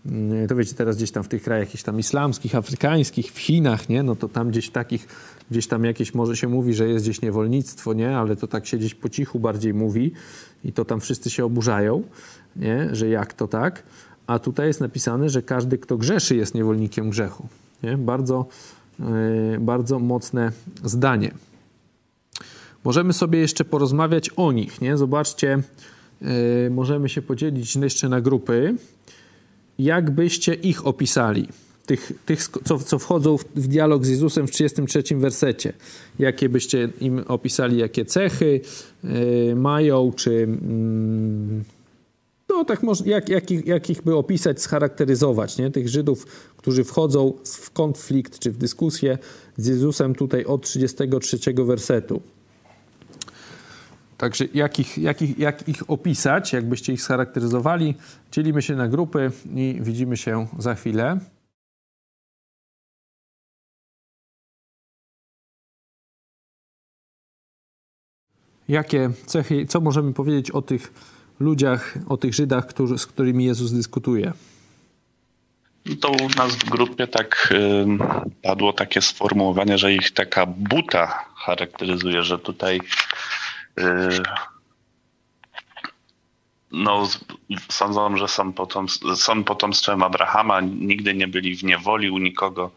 mm, 0.07 0.49
to 0.49 0.57
wiecie, 0.57 0.75
teraz 0.75 0.97
gdzieś 0.97 1.11
tam 1.11 1.23
w 1.23 1.29
tych 1.29 1.43
krajach 1.43 1.69
jakichś 1.69 1.83
tam 1.83 1.99
islamskich, 1.99 2.55
afrykańskich, 2.55 3.33
w 3.33 3.39
Chinach, 3.39 3.89
nie? 3.89 4.03
no 4.03 4.17
to 4.17 4.29
tam 4.29 4.51
gdzieś 4.51 4.71
takich, 4.71 5.09
gdzieś 5.51 5.67
tam 5.67 5.85
jakieś 5.85 6.15
może 6.15 6.37
się 6.37 6.49
mówi, 6.49 6.75
że 6.75 6.89
jest 6.89 7.05
gdzieś 7.05 7.23
niewolnictwo, 7.23 7.93
nie? 7.93 8.17
ale 8.17 8.37
to 8.37 8.47
tak 8.47 8.67
się 8.67 8.79
gdzieś 8.79 8.95
po 8.95 9.09
cichu 9.09 9.41
bardziej 9.41 9.75
mówi 9.75 10.13
i 10.65 10.73
to 10.73 10.85
tam 10.85 11.01
wszyscy 11.01 11.31
się 11.31 11.45
oburzają, 11.45 12.03
nie? 12.57 12.89
że 12.93 13.09
jak 13.09 13.35
to 13.35 13.49
tak. 13.49 13.83
A 14.27 14.39
tutaj 14.39 14.67
jest 14.67 14.81
napisane, 14.81 15.31
że 15.31 15.43
każdy, 15.43 15.79
kto 15.79 15.97
grzeszy, 15.97 16.37
jest 16.37 16.55
niewolnikiem 16.55 17.11
grzechu. 17.11 17.49
Nie? 17.83 17.97
Bardzo, 17.99 18.47
e, 19.01 19.05
bardzo 19.61 19.99
mocne 19.99 20.53
zdanie. 20.85 21.31
Możemy 22.85 23.13
sobie 23.13 23.39
jeszcze 23.39 23.65
porozmawiać 23.65 24.31
o 24.37 24.53
nich. 24.53 24.81
Nie? 24.81 24.97
Zobaczcie, 24.97 25.63
e, 26.23 26.71
możemy 26.71 27.09
się 27.09 27.23
podzielić 27.23 27.77
jeszcze 27.77 28.09
na 28.09 28.21
grupy. 28.21 28.75
Jak 29.79 30.11
byście 30.11 30.55
ich 30.55 30.87
opisali? 30.87 31.49
Tych, 31.87 32.13
tych 32.27 32.49
co, 32.65 32.79
co 32.79 32.99
wchodzą 32.99 33.39
w, 33.39 33.45
dialog 33.55 34.05
z 34.05 34.09
Jezusem 34.09 34.47
w 34.47 34.51
33 34.51 35.03
wersecie. 35.17 35.73
Jakie 36.19 36.49
byście 36.49 36.89
im 37.01 37.25
opisali, 37.29 37.77
jakie 37.77 38.05
cechy 38.05 38.61
y, 39.05 39.55
mają, 39.57 40.13
czy... 40.17 40.31
Y, 40.31 41.80
no 42.51 42.65
tak 42.65 42.83
może, 42.83 43.05
jak, 43.07 43.29
jak, 43.29 43.51
ich, 43.51 43.67
jak 43.67 43.91
ich 43.91 44.03
by 44.03 44.17
opisać, 44.17 44.63
scharakteryzować, 44.63 45.59
nie? 45.59 45.71
Tych 45.71 45.89
Żydów, 45.89 46.27
którzy 46.57 46.85
wchodzą 46.85 47.33
w 47.45 47.71
konflikt 47.71 48.39
czy 48.39 48.51
w 48.51 48.57
dyskusję 48.57 49.19
z 49.57 49.67
Jezusem 49.67 50.15
tutaj 50.15 50.45
od 50.45 50.63
33 50.63 51.39
wersetu. 51.55 52.23
Także 54.19 54.45
jak 54.55 54.79
ich, 54.79 54.99
jak, 54.99 55.23
ich, 55.23 55.39
jak 55.39 55.69
ich 55.69 55.91
opisać, 55.91 56.53
jakbyście 56.53 56.93
ich 56.93 57.03
scharakteryzowali, 57.03 57.95
dzielimy 58.33 58.63
się 58.63 58.77
na 58.77 58.89
grupy 58.89 59.31
i 59.55 59.79
widzimy 59.83 60.17
się 60.17 60.47
za 60.59 60.75
chwilę. 60.75 61.19
Jakie 68.69 69.11
cechy, 69.27 69.67
co 69.67 69.81
możemy 69.81 70.13
powiedzieć 70.13 70.51
o 70.51 70.63
tych 70.63 70.93
ludziach, 71.41 71.95
o 72.09 72.17
tych 72.17 72.35
Żydach, 72.35 72.67
którzy, 72.67 72.99
z 72.99 73.07
którymi 73.07 73.45
Jezus 73.45 73.73
dyskutuje? 73.73 74.33
To 76.01 76.11
u 76.11 76.29
nas 76.37 76.57
w 76.57 76.71
grupie 76.71 77.07
tak 77.07 77.53
y, 77.53 77.87
padło 78.43 78.73
takie 78.73 79.03
sformułowanie, 79.03 79.79
że 79.79 79.93
ich 79.93 80.11
taka 80.11 80.47
buta 80.47 81.25
charakteryzuje, 81.37 82.23
że 82.23 82.39
tutaj 82.39 82.81
y, 83.79 83.83
no, 86.73 87.09
sądzą, 87.69 88.17
że 88.17 88.29
są, 88.29 88.53
potomstw, 88.53 89.05
są 89.17 89.45
potomstwem 89.45 90.03
Abrahama, 90.03 90.61
nigdy 90.61 91.15
nie 91.15 91.29
byli 91.29 91.57
w 91.57 91.65
niewoli 91.65 92.11
u 92.11 92.19
nikogo. 92.19 92.71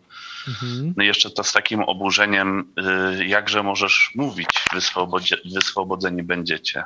Mhm. 0.47 0.93
No 0.97 1.03
jeszcze 1.03 1.29
to 1.29 1.43
z 1.43 1.53
takim 1.53 1.79
oburzeniem, 1.79 2.73
y, 3.19 3.25
jakże 3.25 3.63
możesz 3.63 4.11
mówić, 4.15 4.49
wyswobodzeni 5.45 6.23
będziecie. 6.23 6.83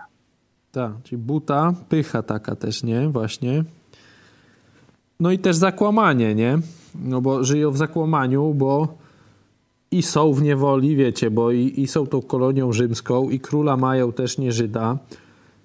Tak, 0.78 0.92
czyli 1.04 1.22
buta, 1.22 1.74
pycha 1.90 2.24
taka 2.24 2.56
też, 2.56 2.84
nie? 2.84 3.10
Właśnie. 3.10 3.64
No 5.20 5.32
i 5.32 5.40
też 5.40 5.56
zakłamanie, 5.56 6.36
nie? 6.36 6.60
No 6.96 7.22
bo 7.22 7.44
żyją 7.44 7.72
w 7.72 7.78
zakłamaniu, 7.78 8.54
bo 8.54 8.88
i 9.92 10.04
są 10.04 10.34
w 10.34 10.42
niewoli, 10.42 10.96
wiecie, 10.96 11.32
bo 11.32 11.52
i, 11.52 11.74
i 11.78 11.88
są 11.88 12.08
tą 12.08 12.22
kolonią 12.22 12.74
rzymską 12.74 13.30
i 13.30 13.40
króla 13.40 13.78
mają 13.78 14.12
też 14.12 14.38
nie 14.38 14.52
Żyda. 14.52 14.98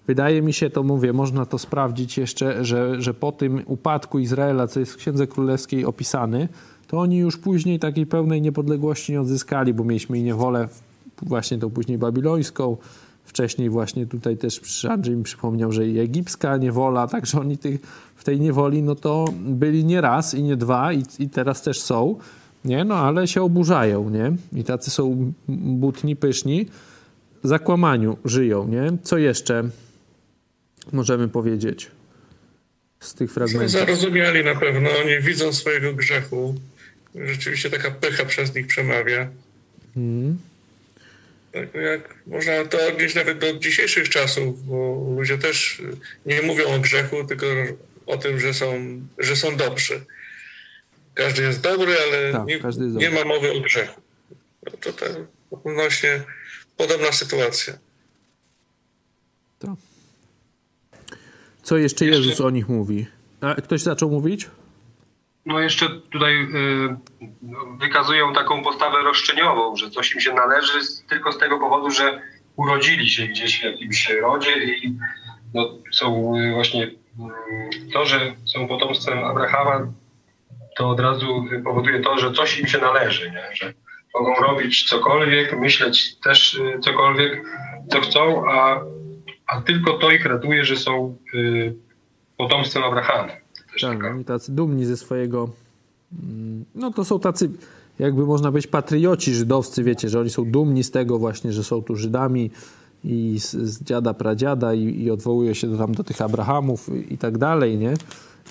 Wydaje 0.07 0.43
mi 0.43 0.53
się, 0.53 0.71
to 0.71 0.83
mówię, 0.83 1.13
można 1.13 1.47
to 1.47 1.59
sprawdzić 1.59 2.19
jeszcze, 2.19 2.65
że, 2.65 3.03
że 3.03 3.15
po 3.15 3.33
tym 3.33 3.63
upadku 3.67 4.19
Izraela, 4.19 4.67
co 4.67 4.81
jest 4.81 4.93
w 4.93 4.97
Księdze 4.97 5.27
Królewskiej 5.27 5.85
opisany, 5.85 6.49
to 6.87 6.99
oni 6.99 7.19
już 7.19 7.37
później 7.37 7.79
takiej 7.79 8.07
pełnej 8.07 8.43
niepodległości 8.43 9.13
nie 9.13 9.21
odzyskali, 9.21 9.75
bo 9.75 9.85
mieliśmy 9.85 10.19
i 10.19 10.23
niewolę 10.23 10.69
właśnie 11.23 11.59
tą 11.59 11.71
później 11.71 11.99
babilońską, 11.99 12.77
wcześniej 13.33 13.71
właśnie 13.71 14.07
tutaj 14.07 14.37
też 14.37 14.85
Andrzej 14.91 15.17
mi 15.17 15.23
przypomniał, 15.23 15.73
że 15.73 15.89
i 15.89 15.99
egipska 15.99 16.57
niewola, 16.57 17.07
także 17.07 17.41
oni 17.41 17.59
tych, 17.59 17.81
w 18.17 18.25
tej 18.25 18.41
niewoli 18.41 18.83
no 18.83 18.95
to 18.95 19.25
byli 19.33 19.85
nie 19.85 20.01
raz 20.01 20.35
i 20.35 20.43
nie 20.43 20.57
dwa 20.57 20.93
i, 20.93 21.03
i 21.19 21.29
teraz 21.29 21.63
też 21.63 21.81
są, 21.81 22.19
nie? 22.65 22.85
No 22.85 22.95
ale 22.95 23.29
się 23.29 23.43
oburzają, 23.43 24.11
nie? 24.11 24.33
I 24.61 24.65
tacy 24.65 24.91
są 24.91 25.33
butni, 25.49 26.17
pyszni, 26.17 26.67
zakłamaniu 27.43 28.17
żyją, 28.25 28.69
nie? 28.69 28.93
Co 29.03 29.19
jeszcze 29.19 29.69
możemy 30.93 31.29
powiedzieć 31.29 31.91
z 33.01 33.15
tych 33.15 33.33
fragmentów? 33.33 33.71
Są 33.71 33.79
zarozumiali 33.79 34.45
na 34.45 34.55
pewno, 34.55 34.91
oni 35.05 35.21
widzą 35.21 35.53
swojego 35.53 35.95
grzechu, 35.95 36.55
rzeczywiście 37.15 37.71
taka 37.71 37.91
pecha 37.91 38.25
przez 38.25 38.55
nich 38.55 38.67
przemawia. 38.67 39.29
Hmm. 39.95 40.39
Tak, 41.53 41.75
jak 41.75 42.15
można 42.27 42.65
to 42.65 42.87
odnieść 42.87 43.15
nawet 43.15 43.39
do 43.39 43.53
dzisiejszych 43.59 44.09
czasów, 44.09 44.67
bo 44.67 45.07
ludzie 45.17 45.39
też 45.39 45.83
nie 46.27 46.43
mówią 46.43 46.69
o 46.69 46.79
grzechu, 46.79 47.25
tylko 47.25 47.47
o 48.07 48.17
tym, 48.17 48.41
że 48.41 48.55
są, 48.55 49.01
że 49.19 49.37
są 49.37 49.57
dobrzy. 49.57 50.05
Każdy 51.15 51.43
jest 51.43 51.61
dobry, 51.61 51.97
ale 51.99 52.33
tak, 52.33 52.47
nie, 52.47 52.61
nie, 52.79 53.11
ma 53.11 53.25
mowy 53.25 53.53
o 53.53 53.61
grzechu. 53.61 54.01
No 54.67 54.73
to 54.81 54.93
tak 54.93 55.13
odnośnie 55.51 56.23
podobna 56.77 57.13
sytuacja. 57.13 57.79
To. 59.59 59.77
Co 61.63 61.77
jeszcze 61.77 62.07
Jezus 62.07 62.41
o 62.41 62.51
nich 62.51 62.69
mówi? 62.69 63.07
A 63.41 63.55
ktoś 63.55 63.83
zaczął 63.83 64.11
mówić? 64.11 64.49
No 65.47 65.61
jeszcze 65.61 65.89
tutaj 65.89 66.35
y, 66.35 66.97
wykazują 67.81 68.33
taką 68.33 68.63
postawę 68.63 69.03
roszczeniową, 69.03 69.77
że 69.77 69.91
coś 69.91 70.15
im 70.15 70.21
się 70.21 70.33
należy 70.33 70.79
tylko 71.09 71.33
z 71.33 71.39
tego 71.39 71.59
powodu, 71.59 71.91
że 71.91 72.23
urodzili 72.57 73.11
się 73.11 73.27
gdzieś 73.27 73.61
w 73.61 73.65
jakimś 73.65 74.11
rodzie 74.11 74.65
i 74.65 74.99
no, 75.55 75.79
są 75.93 76.37
y, 76.37 76.53
właśnie 76.53 76.85
y, 76.85 76.93
to, 77.93 78.05
że 78.05 78.35
są 78.45 78.69
potomstwem 78.69 79.25
Abrahama, 79.25 79.87
to 80.77 80.89
od 80.89 81.01
razu 81.01 81.45
powoduje 81.65 82.01
to, 82.01 82.19
że 82.19 82.33
coś 82.33 82.59
im 82.59 82.67
się 82.67 82.79
należy, 82.79 83.31
nie? 83.31 83.49
że 83.53 83.73
mogą 84.15 84.35
robić 84.35 84.85
cokolwiek, 84.85 85.59
myśleć 85.59 86.19
też 86.19 86.61
cokolwiek, 86.83 87.45
co 87.91 88.01
chcą, 88.01 88.51
a, 88.51 88.81
a 89.47 89.61
tylko 89.61 89.99
to 89.99 90.11
ich 90.11 90.27
ratuje, 90.27 90.65
że 90.65 90.77
są 90.77 91.19
potomstwem 92.37 92.85
Abrahama 92.85 93.42
tak, 93.81 94.05
oni 94.05 94.25
tacy 94.25 94.53
dumni 94.53 94.85
ze 94.85 94.97
swojego. 94.97 95.49
Mm, 96.23 96.65
no 96.75 96.91
to 96.91 97.05
są 97.05 97.21
tacy, 97.21 97.51
jakby 97.99 98.27
można 98.27 98.53
być 98.53 98.67
patrioci 98.67 99.35
żydowscy, 99.35 99.85
wiecie, 99.85 100.09
że 100.09 100.21
oni 100.21 100.31
są 100.31 100.45
dumni 100.45 100.85
z 100.85 100.91
tego 100.91 101.19
właśnie, 101.19 101.53
że 101.53 101.65
są 101.65 101.83
tu 101.83 101.97
Żydami 101.97 102.51
i 103.05 103.41
z, 103.41 103.51
z 103.51 103.85
dziada, 103.85 104.15
pradziada 104.15 104.75
i, 104.75 105.03
i 105.03 105.11
odwołuje 105.11 105.55
się 105.55 105.69
do, 105.69 105.79
tam 105.79 105.95
do 105.95 106.05
tych 106.05 106.21
Abrahamów 106.21 106.89
i, 106.89 107.15
i 107.15 107.19
tak 107.19 107.39
dalej, 107.39 107.79
nie? 107.79 107.95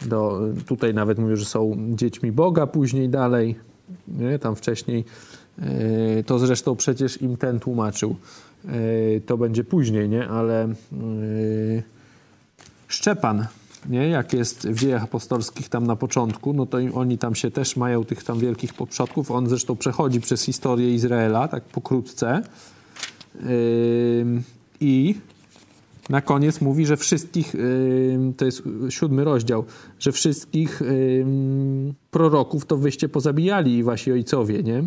Do, 0.05 0.41
tutaj 0.65 0.93
nawet 0.93 1.19
mówią, 1.19 1.36
że 1.36 1.45
są 1.45 1.77
dziećmi 1.95 2.31
Boga 2.31 2.67
później 2.67 3.10
dalej, 3.10 3.55
nie? 4.07 4.39
Tam 4.39 4.55
wcześniej. 4.55 5.05
Yy, 5.57 6.23
to 6.23 6.39
zresztą 6.39 6.75
przecież 6.75 7.21
im 7.21 7.38
ten 7.38 7.60
tłumaczył. 7.60 8.15
Yy, 8.65 9.21
to 9.25 9.38
będzie 9.38 9.63
później, 9.63 10.10
nie? 10.10 10.27
Ale 10.27 10.67
yy, 10.91 11.84
Szczepan 12.88 13.45
nie? 13.89 14.10
jak 14.10 14.34
jest 14.34 14.67
w 14.67 14.80
dziejach 14.80 15.04
apostolskich 15.04 15.70
tam 15.70 15.88
na 15.88 15.96
początku, 15.96 16.54
no 16.54 16.65
to 16.65 16.78
oni 16.94 17.17
tam 17.17 17.36
się 17.36 17.52
też 17.52 17.76
mają 17.76 18.06
tych 18.06 18.24
tam 18.24 18.39
wielkich 18.39 18.74
przodków. 18.89 19.32
On 19.32 19.50
zresztą 19.50 19.76
przechodzi 19.76 20.22
przez 20.22 20.44
historię 20.44 20.94
Izraela, 20.94 21.48
tak 21.48 21.63
pokrótce. 21.63 22.41
Yy, 23.36 23.46
I 24.80 25.15
na 26.10 26.22
koniec 26.22 26.62
mówi, 26.62 26.86
że 26.86 26.98
wszystkich, 26.98 27.54
yy, 27.54 28.34
to 28.38 28.46
jest 28.46 28.63
siódmy 28.89 29.24
rozdział, 29.24 29.65
że 30.00 30.12
wszystkich 30.12 30.82
yy, 30.82 31.26
proroków 32.12 32.65
to 32.65 32.78
wyście 32.78 33.10
pozabijali 33.10 33.78
i 33.78 33.84
wasi 33.84 34.12
ojcowie, 34.12 34.63
nie? 34.63 34.84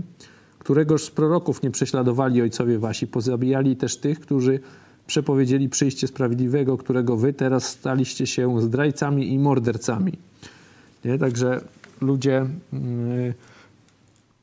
Któregoż 0.59 1.05
z 1.05 1.11
proroków 1.11 1.63
nie 1.63 1.71
prześladowali 1.71 2.43
ojcowie 2.43 2.79
wasi, 2.79 3.07
pozabijali 3.07 3.77
też 3.77 3.97
tych, 3.97 4.21
którzy 4.21 4.61
przepowiedzieli 5.07 5.69
przyjście 5.69 6.07
sprawiedliwego, 6.07 6.77
którego 6.77 7.17
wy 7.17 7.33
teraz 7.33 7.69
staliście 7.69 8.27
się 8.27 8.61
zdrajcami 8.63 9.33
i 9.33 9.39
mordercami. 9.39 10.13
Nie? 11.05 11.19
Także 11.19 11.61
ludzie 12.01 12.47
yy, 12.73 13.35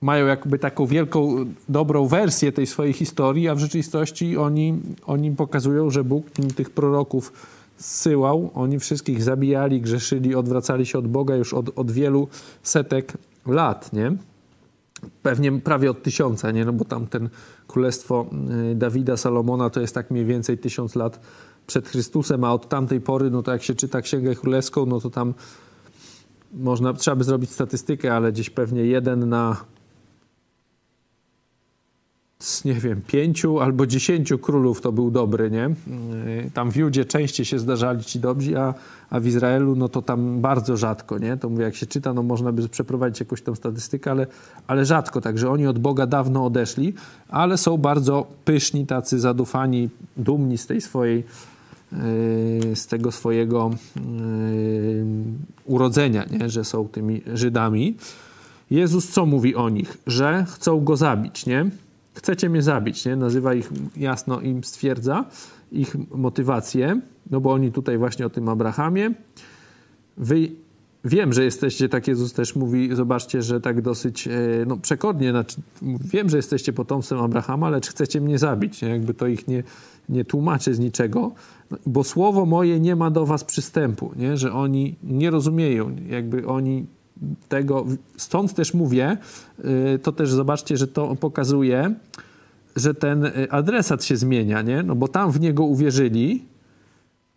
mają 0.01 0.25
jakby 0.25 0.59
taką 0.59 0.85
wielką, 0.85 1.45
dobrą 1.69 2.07
wersję 2.07 2.51
tej 2.51 2.67
swojej 2.67 2.93
historii, 2.93 3.47
a 3.47 3.55
w 3.55 3.59
rzeczywistości 3.59 4.37
oni, 4.37 4.79
oni 5.05 5.31
pokazują, 5.31 5.89
że 5.89 6.03
Bóg 6.03 6.25
tych 6.55 6.69
proroków 6.69 7.33
zsyłał, 7.77 8.51
oni 8.53 8.79
wszystkich 8.79 9.23
zabijali, 9.23 9.81
grzeszyli, 9.81 10.35
odwracali 10.35 10.85
się 10.85 10.99
od 10.99 11.07
Boga 11.07 11.35
już 11.35 11.53
od, 11.53 11.79
od 11.79 11.91
wielu 11.91 12.27
setek 12.63 13.13
lat, 13.45 13.93
nie? 13.93 14.11
Pewnie 15.23 15.51
prawie 15.51 15.91
od 15.91 16.03
tysiąca, 16.03 16.51
nie? 16.51 16.65
No 16.65 16.73
bo 16.73 16.85
tam 16.85 17.07
ten 17.07 17.29
królestwo 17.67 18.25
y, 18.71 18.75
Dawida, 18.75 19.17
Salomona 19.17 19.69
to 19.69 19.81
jest 19.81 19.95
tak 19.95 20.11
mniej 20.11 20.25
więcej 20.25 20.57
tysiąc 20.57 20.95
lat 20.95 21.19
przed 21.67 21.89
Chrystusem, 21.89 22.43
a 22.43 22.53
od 22.53 22.69
tamtej 22.69 23.01
pory, 23.01 23.29
no 23.29 23.43
to 23.43 23.51
jak 23.51 23.63
się 23.63 23.75
czyta 23.75 24.01
Księgę 24.01 24.35
Królewską, 24.35 24.85
no 24.85 24.99
to 24.99 25.09
tam 25.09 25.33
można, 26.53 26.93
trzeba 26.93 27.15
by 27.15 27.23
zrobić 27.23 27.51
statystykę, 27.51 28.13
ale 28.13 28.31
gdzieś 28.31 28.49
pewnie 28.49 28.85
jeden 28.85 29.29
na 29.29 29.57
nie 32.65 32.73
wiem, 32.73 33.01
pięciu 33.07 33.59
albo 33.59 33.87
dziesięciu 33.87 34.37
królów 34.37 34.81
to 34.81 34.91
był 34.91 35.11
dobry, 35.11 35.51
nie? 35.51 35.65
Y, 35.67 36.51
tam 36.53 36.71
w 36.71 36.75
Judzie 36.75 37.05
częściej 37.05 37.45
się 37.45 37.59
zdarzali 37.59 38.03
ci 38.03 38.19
dobrzy, 38.19 38.59
a, 38.59 38.73
a 39.09 39.19
w 39.19 39.25
Izraelu 39.25 39.75
no 39.75 39.89
to 39.89 40.01
tam 40.01 40.41
bardzo 40.41 40.77
rzadko, 40.77 41.17
nie? 41.17 41.37
To 41.37 41.49
mówię, 41.49 41.63
jak 41.63 41.75
się 41.75 41.85
czyta, 41.85 42.13
no 42.13 42.23
można 42.23 42.51
by 42.51 42.69
przeprowadzić 42.69 43.19
jakąś 43.19 43.41
tam 43.41 43.55
statystykę, 43.55 44.11
ale, 44.11 44.27
ale 44.67 44.85
rzadko, 44.85 45.21
także 45.21 45.49
oni 45.49 45.67
od 45.67 45.79
Boga 45.79 46.07
dawno 46.07 46.45
odeszli, 46.45 46.93
ale 47.29 47.57
są 47.57 47.77
bardzo 47.77 48.27
pyszni, 48.45 48.85
tacy 48.85 49.19
zadufani, 49.19 49.89
dumni 50.17 50.57
z 50.57 50.67
tej 50.67 50.81
swojej 50.81 51.23
y, 51.93 52.75
z 52.75 52.87
tego 52.87 53.11
swojego 53.11 53.71
yy, 53.95 55.05
urodzenia, 55.65 56.25
nie? 56.31 56.49
że 56.49 56.63
są 56.63 56.87
tymi 56.87 57.21
Żydami. 57.33 57.95
Jezus 58.71 59.09
co 59.09 59.25
mówi 59.25 59.55
o 59.55 59.69
nich? 59.69 59.97
Że 60.07 60.45
chcą 60.49 60.83
go 60.83 60.97
zabić, 60.97 61.45
nie? 61.45 61.69
Chcecie 62.13 62.49
mnie 62.49 62.61
zabić, 62.61 63.05
nie? 63.05 63.15
Nazywa 63.15 63.53
ich 63.53 63.69
jasno, 63.97 64.41
im 64.41 64.63
stwierdza 64.63 65.25
ich 65.71 65.95
motywację, 66.11 67.01
no 67.31 67.41
bo 67.41 67.53
oni 67.53 67.71
tutaj 67.71 67.97
właśnie 67.97 68.25
o 68.25 68.29
tym 68.29 68.49
Abrahamie. 68.49 69.13
Wy 70.17 70.51
wiem, 71.05 71.33
że 71.33 71.43
jesteście, 71.43 71.89
tak 71.89 72.07
Jezus 72.07 72.33
też 72.33 72.55
mówi, 72.55 72.95
zobaczcie, 72.95 73.41
że 73.41 73.61
tak 73.61 73.81
dosyć 73.81 74.27
e, 74.27 74.31
no, 74.67 74.77
przekornie, 74.77 75.31
znaczy, 75.31 75.61
wiem, 75.81 76.29
że 76.29 76.37
jesteście 76.37 76.73
potomstwem 76.73 77.19
Abrahama, 77.19 77.69
lecz 77.69 77.89
chcecie 77.89 78.21
mnie 78.21 78.37
zabić. 78.39 78.81
Nie? 78.81 78.89
Jakby 78.89 79.13
to 79.13 79.27
ich 79.27 79.47
nie, 79.47 79.63
nie 80.09 80.25
tłumaczy 80.25 80.73
z 80.73 80.79
niczego, 80.79 81.31
no, 81.71 81.77
bo 81.85 82.03
słowo 82.03 82.45
moje 82.45 82.79
nie 82.79 82.95
ma 82.95 83.11
do 83.11 83.25
was 83.25 83.43
przystępu, 83.43 84.11
nie? 84.15 84.37
że 84.37 84.53
oni 84.53 84.95
nie 85.03 85.29
rozumieją, 85.29 85.95
jakby 86.09 86.47
oni 86.47 86.85
tego, 87.49 87.85
stąd 88.17 88.53
też 88.53 88.73
mówię, 88.73 89.17
e, 89.63 89.99
to 89.99 90.11
też 90.11 90.31
zobaczcie, 90.31 90.77
że 90.77 90.87
to 90.87 91.15
pokazuje, 91.15 91.95
że 92.75 92.93
ten 92.93 93.25
e, 93.25 93.31
adresat 93.53 94.03
się 94.03 94.17
zmienia, 94.17 94.61
nie? 94.61 94.83
No 94.83 94.95
bo 94.95 95.07
tam 95.07 95.31
w 95.31 95.39
niego 95.39 95.63
uwierzyli, 95.63 96.45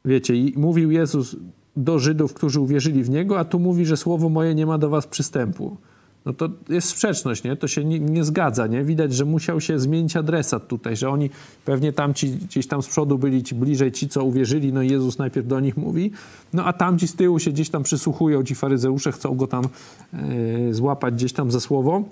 wiecie, 0.04 0.36
i 0.36 0.54
mówił 0.56 0.90
Jezus 0.90 1.36
do 1.76 1.98
Żydów, 1.98 2.34
którzy 2.34 2.60
uwierzyli 2.60 3.04
w 3.04 3.10
Niego, 3.10 3.38
a 3.38 3.44
tu 3.44 3.58
mówi, 3.58 3.86
że 3.86 3.96
słowo 3.96 4.28
moje 4.28 4.54
nie 4.54 4.66
ma 4.66 4.78
do 4.78 4.88
was 4.88 5.06
przystępu. 5.06 5.76
No 6.26 6.32
to 6.32 6.48
jest 6.68 6.88
sprzeczność, 6.88 7.44
nie? 7.44 7.56
To 7.56 7.68
się 7.68 7.84
nie, 7.84 8.00
nie, 8.00 8.24
zgadza, 8.24 8.66
nie? 8.66 8.84
Widać, 8.84 9.14
że 9.14 9.24
musiał 9.24 9.60
się 9.60 9.78
zmienić 9.78 10.16
adresat 10.16 10.68
tutaj, 10.68 10.96
że 10.96 11.10
oni 11.10 11.30
pewnie 11.64 11.92
tam 11.92 12.14
ci, 12.14 12.30
gdzieś 12.30 12.66
tam 12.66 12.82
z 12.82 12.88
przodu 12.88 13.18
byli 13.18 13.42
ci 13.42 13.54
bliżej 13.54 13.92
ci, 13.92 14.08
co 14.08 14.24
uwierzyli, 14.24 14.72
no 14.72 14.82
Jezus 14.82 15.18
najpierw 15.18 15.46
do 15.46 15.60
nich 15.60 15.76
mówi, 15.76 16.10
no 16.52 16.64
a 16.64 16.72
tamci 16.72 17.08
z 17.08 17.14
tyłu 17.14 17.38
się 17.38 17.50
gdzieś 17.50 17.70
tam 17.70 17.82
przysłuchują, 17.82 18.44
ci 18.44 18.54
faryzeusze 18.54 19.12
chcą 19.12 19.34
go 19.34 19.46
tam 19.46 19.64
yy, 20.12 20.74
złapać 20.74 21.14
gdzieś 21.14 21.32
tam 21.32 21.50
za 21.50 21.60
słowo. 21.60 22.02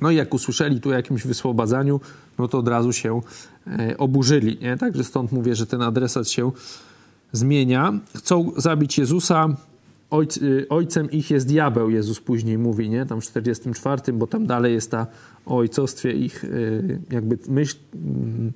No 0.00 0.10
i 0.10 0.16
jak 0.16 0.34
usłyszeli 0.34 0.80
tu 0.80 0.88
o 0.88 0.92
jakimś 0.92 1.26
wyswobadzaniu, 1.26 2.00
no 2.38 2.48
to 2.48 2.58
od 2.58 2.68
razu 2.68 2.92
się 2.92 3.20
yy, 3.66 3.96
oburzyli, 3.96 4.58
nie? 4.62 4.76
Także 4.76 5.04
stąd 5.04 5.32
mówię, 5.32 5.54
że 5.54 5.66
ten 5.66 5.82
adresat 5.82 6.28
się 6.28 6.50
zmienia. 7.32 7.92
Chcą 8.16 8.52
zabić 8.56 8.98
Jezusa. 8.98 9.48
Ojc, 10.10 10.36
y, 10.36 10.66
ojcem 10.68 11.10
ich 11.10 11.30
jest 11.30 11.46
diabeł, 11.46 11.90
Jezus 11.90 12.20
później 12.20 12.58
mówi, 12.58 12.90
nie? 12.90 13.06
Tam 13.06 13.20
w 13.20 13.24
44, 13.24 14.12
bo 14.12 14.26
tam 14.26 14.46
dalej 14.46 14.74
jest 14.74 14.90
ta 14.90 15.06
o 15.46 15.56
ojcostwie 15.56 16.12
ich 16.12 16.44
y, 16.44 17.00
jakby 17.10 17.38
myśl, 17.48 17.76
mm, 17.94 18.52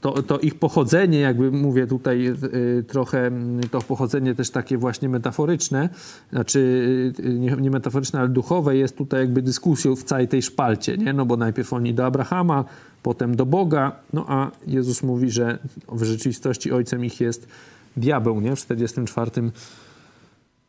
to, 0.00 0.22
to, 0.22 0.38
ich 0.38 0.54
pochodzenie, 0.54 1.20
jakby 1.20 1.50
mówię 1.50 1.86
tutaj 1.86 2.26
y, 2.28 2.84
trochę, 2.88 3.26
mm, 3.26 3.60
to 3.70 3.80
pochodzenie 3.80 4.34
też 4.34 4.50
takie 4.50 4.78
właśnie 4.78 5.08
metaforyczne, 5.08 5.88
znaczy 6.32 7.12
nie, 7.24 7.50
nie, 7.50 7.70
metaforyczne, 7.70 8.20
ale 8.20 8.28
duchowe, 8.28 8.76
jest 8.76 8.96
tutaj 8.96 9.20
jakby 9.20 9.42
dyskusją 9.42 9.96
w 9.96 10.04
całej 10.04 10.28
tej 10.28 10.42
szpalcie, 10.42 10.98
nie? 10.98 11.12
No 11.12 11.26
bo 11.26 11.36
najpierw 11.36 11.72
oni 11.72 11.94
do 11.94 12.06
Abrahama, 12.06 12.64
potem 13.02 13.36
do 13.36 13.46
Boga, 13.46 13.96
no 14.12 14.24
a 14.28 14.50
Jezus 14.66 15.02
mówi, 15.02 15.30
że 15.30 15.58
w 15.92 16.02
rzeczywistości 16.02 16.72
ojcem 16.72 17.04
ich 17.04 17.20
jest 17.20 17.48
diabeł, 17.96 18.40
nie? 18.40 18.56
W 18.56 18.58
44 18.58 19.30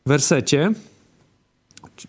wersecie. 0.05 0.71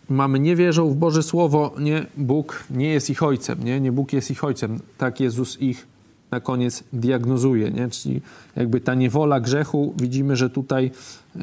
Mamy 0.08 0.40
nie 0.40 0.56
wierzą 0.56 0.90
w 0.90 0.94
Boże 0.94 1.22
Słowo, 1.22 1.74
nie 1.78 2.06
Bóg 2.16 2.64
nie 2.70 2.88
jest 2.88 3.10
ich 3.10 3.22
ojcem, 3.22 3.64
nie? 3.64 3.80
Nie 3.80 3.92
Bóg 3.92 4.12
jest 4.12 4.30
ich 4.30 4.44
ojcem. 4.44 4.78
Tak 4.98 5.20
Jezus 5.20 5.60
ich 5.60 5.86
na 6.30 6.40
koniec 6.40 6.84
diagnozuje, 6.92 7.70
nie? 7.70 7.88
Czyli 7.88 8.20
jakby 8.56 8.80
ta 8.80 8.94
niewola 8.94 9.40
grzechu, 9.40 9.94
widzimy, 10.00 10.36
że 10.36 10.50
tutaj 10.50 10.90
yy, 11.36 11.40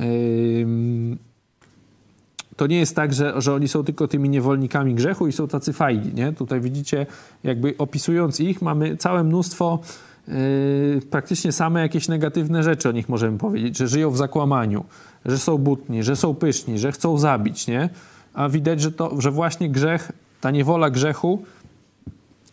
to 2.55 2.67
nie 2.67 2.77
jest 2.77 2.95
tak, 2.95 3.13
że, 3.13 3.41
że 3.41 3.53
oni 3.53 3.67
są 3.67 3.83
tylko 3.83 4.07
tymi 4.07 4.29
niewolnikami 4.29 4.95
grzechu 4.95 5.27
i 5.27 5.31
są 5.31 5.47
tacy 5.47 5.73
fajni, 5.73 6.13
nie? 6.13 6.33
Tutaj 6.33 6.61
widzicie, 6.61 7.05
jakby 7.43 7.75
opisując 7.77 8.39
ich, 8.39 8.61
mamy 8.61 8.97
całe 8.97 9.23
mnóstwo 9.23 9.79
yy, 10.27 11.01
praktycznie 11.09 11.51
same 11.51 11.81
jakieś 11.81 12.07
negatywne 12.07 12.63
rzeczy 12.63 12.89
o 12.89 12.91
nich 12.91 13.09
możemy 13.09 13.37
powiedzieć, 13.37 13.77
że 13.77 13.87
żyją 13.87 14.11
w 14.11 14.17
zakłamaniu, 14.17 14.85
że 15.25 15.37
są 15.37 15.57
butni, 15.57 16.03
że 16.03 16.15
są 16.15 16.35
pyszni, 16.35 16.79
że 16.79 16.91
chcą 16.91 17.17
zabić, 17.17 17.67
nie? 17.67 17.89
A 18.33 18.49
widać, 18.49 18.81
że, 18.81 18.91
to, 18.91 19.21
że 19.21 19.31
właśnie 19.31 19.69
grzech, 19.69 20.11
ta 20.41 20.51
niewola 20.51 20.89
grzechu 20.89 21.43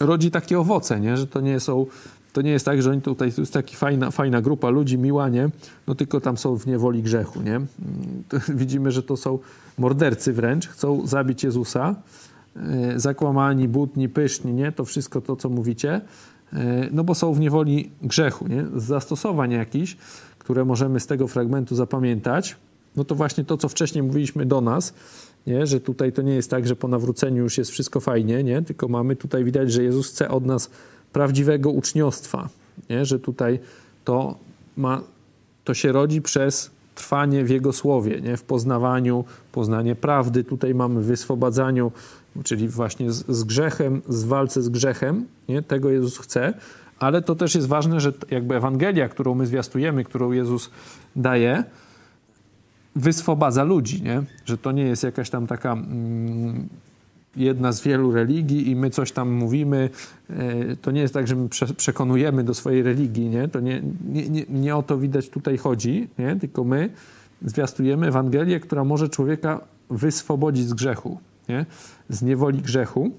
rodzi 0.01 0.31
takie 0.31 0.59
owoce, 0.59 1.01
nie? 1.01 1.17
Że 1.17 1.27
to 1.27 1.41
nie 1.41 1.61
są 1.61 1.87
to 2.35 2.43
nie 2.43 2.51
jest 2.51 2.65
tak, 2.65 2.83
że 2.83 2.91
oni 2.91 3.03
tutaj, 3.03 3.33
to 3.33 3.43
jest 3.43 3.53
taka 3.53 3.73
fajna, 3.73 4.11
fajna 4.11 4.43
grupa 4.43 4.71
ludzi, 4.71 4.99
miła, 4.99 5.29
nie? 5.29 5.49
No 5.87 5.95
tylko 5.95 6.21
tam 6.21 6.37
są 6.37 6.57
w 6.57 6.67
niewoli 6.67 7.03
grzechu, 7.03 7.43
nie? 7.43 7.61
To 8.29 8.37
widzimy, 8.63 8.93
że 8.93 9.03
to 9.03 9.17
są 9.17 9.39
mordercy 9.79 10.33
wręcz, 10.33 10.69
chcą 10.69 11.07
zabić 11.07 11.45
Jezusa, 11.45 11.95
e, 12.57 13.01
zakłamani, 13.01 13.69
butni, 13.69 14.09
pyszni, 14.09 14.53
nie? 14.53 14.73
To 14.73 14.85
wszystko 14.85 15.21
to, 15.21 15.37
co 15.37 15.49
mówicie, 15.49 16.01
no 16.91 17.05
bo 17.05 17.15
są 17.15 17.35
w 17.35 17.41
niewoli 17.41 17.91
grzechu, 18.03 18.49
nie? 18.49 18.65
Zastosowań 18.77 19.53
jakichś, 19.53 19.97
które 20.39 20.65
możemy 20.65 21.01
z 21.01 21.07
tego 21.07 21.29
fragmentu 21.29 21.75
zapamiętać, 21.75 22.57
no 22.97 23.05
to 23.05 23.15
właśnie 23.15 23.45
to, 23.45 23.57
co 23.57 23.69
wcześniej 23.69 24.03
mówiliśmy 24.03 24.47
do 24.47 24.61
nas, 24.61 24.95
nie? 25.47 25.67
że 25.67 25.81
tutaj 25.81 26.13
to 26.13 26.23
nie 26.23 26.35
jest 26.35 26.51
tak, 26.51 26.67
że 26.67 26.77
po 26.77 26.89
nawróceniu 26.89 27.43
już 27.43 27.59
jest 27.59 27.71
wszystko 27.71 28.01
fajnie, 28.01 28.45
nie? 28.45 28.63
tylko 28.63 28.89
mamy 28.89 29.17
tutaj 29.17 29.45
widać, 29.45 29.73
że 29.73 29.83
Jezus 29.83 30.11
chce 30.11 30.29
od 30.29 30.47
nas 30.47 30.71
prawdziwego 31.13 31.71
uczniostwa, 31.71 32.49
nie? 32.91 33.05
że 33.05 33.19
tutaj 33.19 33.59
to, 34.05 34.39
ma, 34.77 35.01
to 35.65 35.75
się 35.75 35.93
rodzi 35.93 36.23
przez 36.23 36.71
trwanie 36.95 37.45
w 37.45 37.51
Jego 37.51 37.73
Słowie, 37.73 38.21
nie? 38.21 38.37
w 38.37 38.43
poznawaniu, 38.43 39.25
poznanie 39.53 39.95
prawdy. 39.95 40.45
Tutaj 40.45 40.75
mamy 40.75 41.03
wyswobadzaniu, 41.03 41.93
czyli 42.45 42.69
właśnie 42.69 43.13
z, 43.13 43.27
z 43.29 43.45
grzechem, 43.45 44.03
z 44.09 44.25
walce 44.25 44.63
z 44.63 44.69
grzechem. 44.69 45.27
Nie? 45.49 45.63
Tego 45.63 45.91
Jezus 45.91 46.19
chce. 46.19 46.55
Ale 46.99 47.23
to 47.23 47.35
też 47.35 47.55
jest 47.55 47.69
ważne, 47.69 48.01
że 48.01 48.13
jakby 48.31 48.57
Ewangelia, 48.57 49.09
którą 49.09 49.35
my 49.35 49.47
zwiastujemy, 49.47 50.05
którą 50.05 50.33
Jezus 50.33 50.71
daje, 51.17 51.65
wyswobadza 52.97 53.65
ludzi, 53.65 54.03
nie? 54.03 54.23
że 54.45 54.59
to 54.59 54.73
nie 54.73 54.83
jest 54.83 55.03
jakaś 55.03 55.31
tam 55.31 55.47
taka 55.47 55.73
mm, 55.73 56.69
jedna 57.37 57.73
z 57.73 57.83
wielu 57.83 58.13
religii 58.13 58.71
i 58.71 58.77
my 58.77 58.91
coś 58.91 59.13
tam 59.13 59.33
mówimy. 59.33 59.91
E, 60.31 60.77
to 60.77 60.91
nie 60.91 61.01
jest 61.01 61.15
tak, 61.15 61.29
że 61.29 61.37
my 61.37 61.49
przekonujemy 61.77 62.45
do 62.45 62.55
swojej 62.55 62.83
religii, 62.83 63.29
nie? 63.29 63.49
To 63.49 63.61
nie, 63.61 63.83
nie, 64.09 64.29
nie, 64.29 64.45
nie 64.49 64.77
o 64.77 64.83
to 64.83 64.99
widać 64.99 65.29
tutaj 65.29 65.59
chodzi, 65.59 66.09
nie? 66.19 66.37
tylko 66.37 66.65
my 66.65 66.91
zwiastujemy 67.43 68.07
Ewangelię, 68.07 68.61
która 68.61 68.85
może 68.85 69.09
człowieka 69.09 69.61
wyswobodzić 69.91 70.69
z 70.69 70.75
grzechu, 70.75 71.19
nie? 71.49 71.67
z 72.09 72.23
niewoli 72.23 72.59
grzechu. 72.59 73.11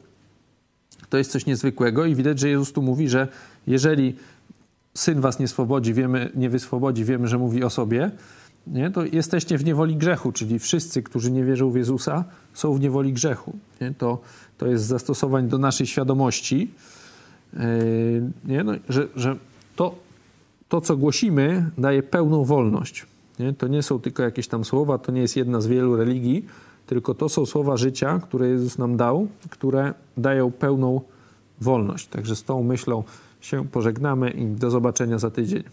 To 1.09 1.17
jest 1.17 1.31
coś 1.31 1.45
niezwykłego 1.45 2.05
i 2.05 2.15
widać, 2.15 2.39
że 2.39 2.49
Jezus 2.49 2.73
tu 2.73 2.81
mówi, 2.81 3.09
że 3.09 3.27
jeżeli 3.67 4.15
Syn 4.93 5.21
was 5.21 5.39
nie 5.39 5.47
swobodzi, 5.47 5.93
wiemy, 5.93 6.31
nie 6.35 6.49
wyswobodzi, 6.49 7.05
wiemy, 7.05 7.27
że 7.27 7.38
mówi 7.38 7.63
o 7.63 7.69
sobie, 7.69 8.11
nie? 8.67 8.91
to 8.91 9.05
jesteście 9.05 9.57
w 9.57 9.65
niewoli 9.65 9.95
grzechu, 9.95 10.31
czyli 10.31 10.59
wszyscy, 10.59 11.03
którzy 11.03 11.31
nie 11.31 11.43
wierzą 11.43 11.71
w 11.71 11.75
Jezusa, 11.75 12.23
są 12.53 12.73
w 12.73 12.79
niewoli 12.79 13.13
grzechu. 13.13 13.53
Nie? 13.81 13.93
To, 13.97 14.21
to 14.57 14.67
jest 14.67 14.85
zastosowań 14.85 15.47
do 15.47 15.57
naszej 15.57 15.88
świadomości, 15.88 16.71
yy, 17.53 17.61
nie? 18.45 18.63
No, 18.63 18.73
że, 18.89 19.07
że 19.15 19.35
to, 19.75 19.95
to, 20.69 20.81
co 20.81 20.97
głosimy, 20.97 21.69
daje 21.77 22.03
pełną 22.03 22.43
wolność. 22.43 23.05
Nie? 23.39 23.53
To 23.53 23.67
nie 23.67 23.83
są 23.83 23.99
tylko 23.99 24.23
jakieś 24.23 24.47
tam 24.47 24.65
słowa, 24.65 24.97
to 24.97 25.11
nie 25.11 25.21
jest 25.21 25.35
jedna 25.35 25.61
z 25.61 25.67
wielu 25.67 25.95
religii, 25.95 26.45
tylko 26.85 27.13
to 27.13 27.29
są 27.29 27.45
słowa 27.45 27.77
życia, 27.77 28.19
które 28.23 28.47
Jezus 28.47 28.77
nam 28.77 28.97
dał, 28.97 29.27
które 29.49 29.93
dają 30.17 30.51
pełną 30.51 31.01
wolność. 31.61 32.07
Także 32.07 32.35
z 32.35 32.43
tą 32.43 32.63
myślą 32.63 33.03
się 33.41 33.67
pożegnamy 33.67 34.29
i 34.31 34.45
do 34.45 34.71
zobaczenia 34.71 35.19
za 35.19 35.31
tydzień. 35.31 35.63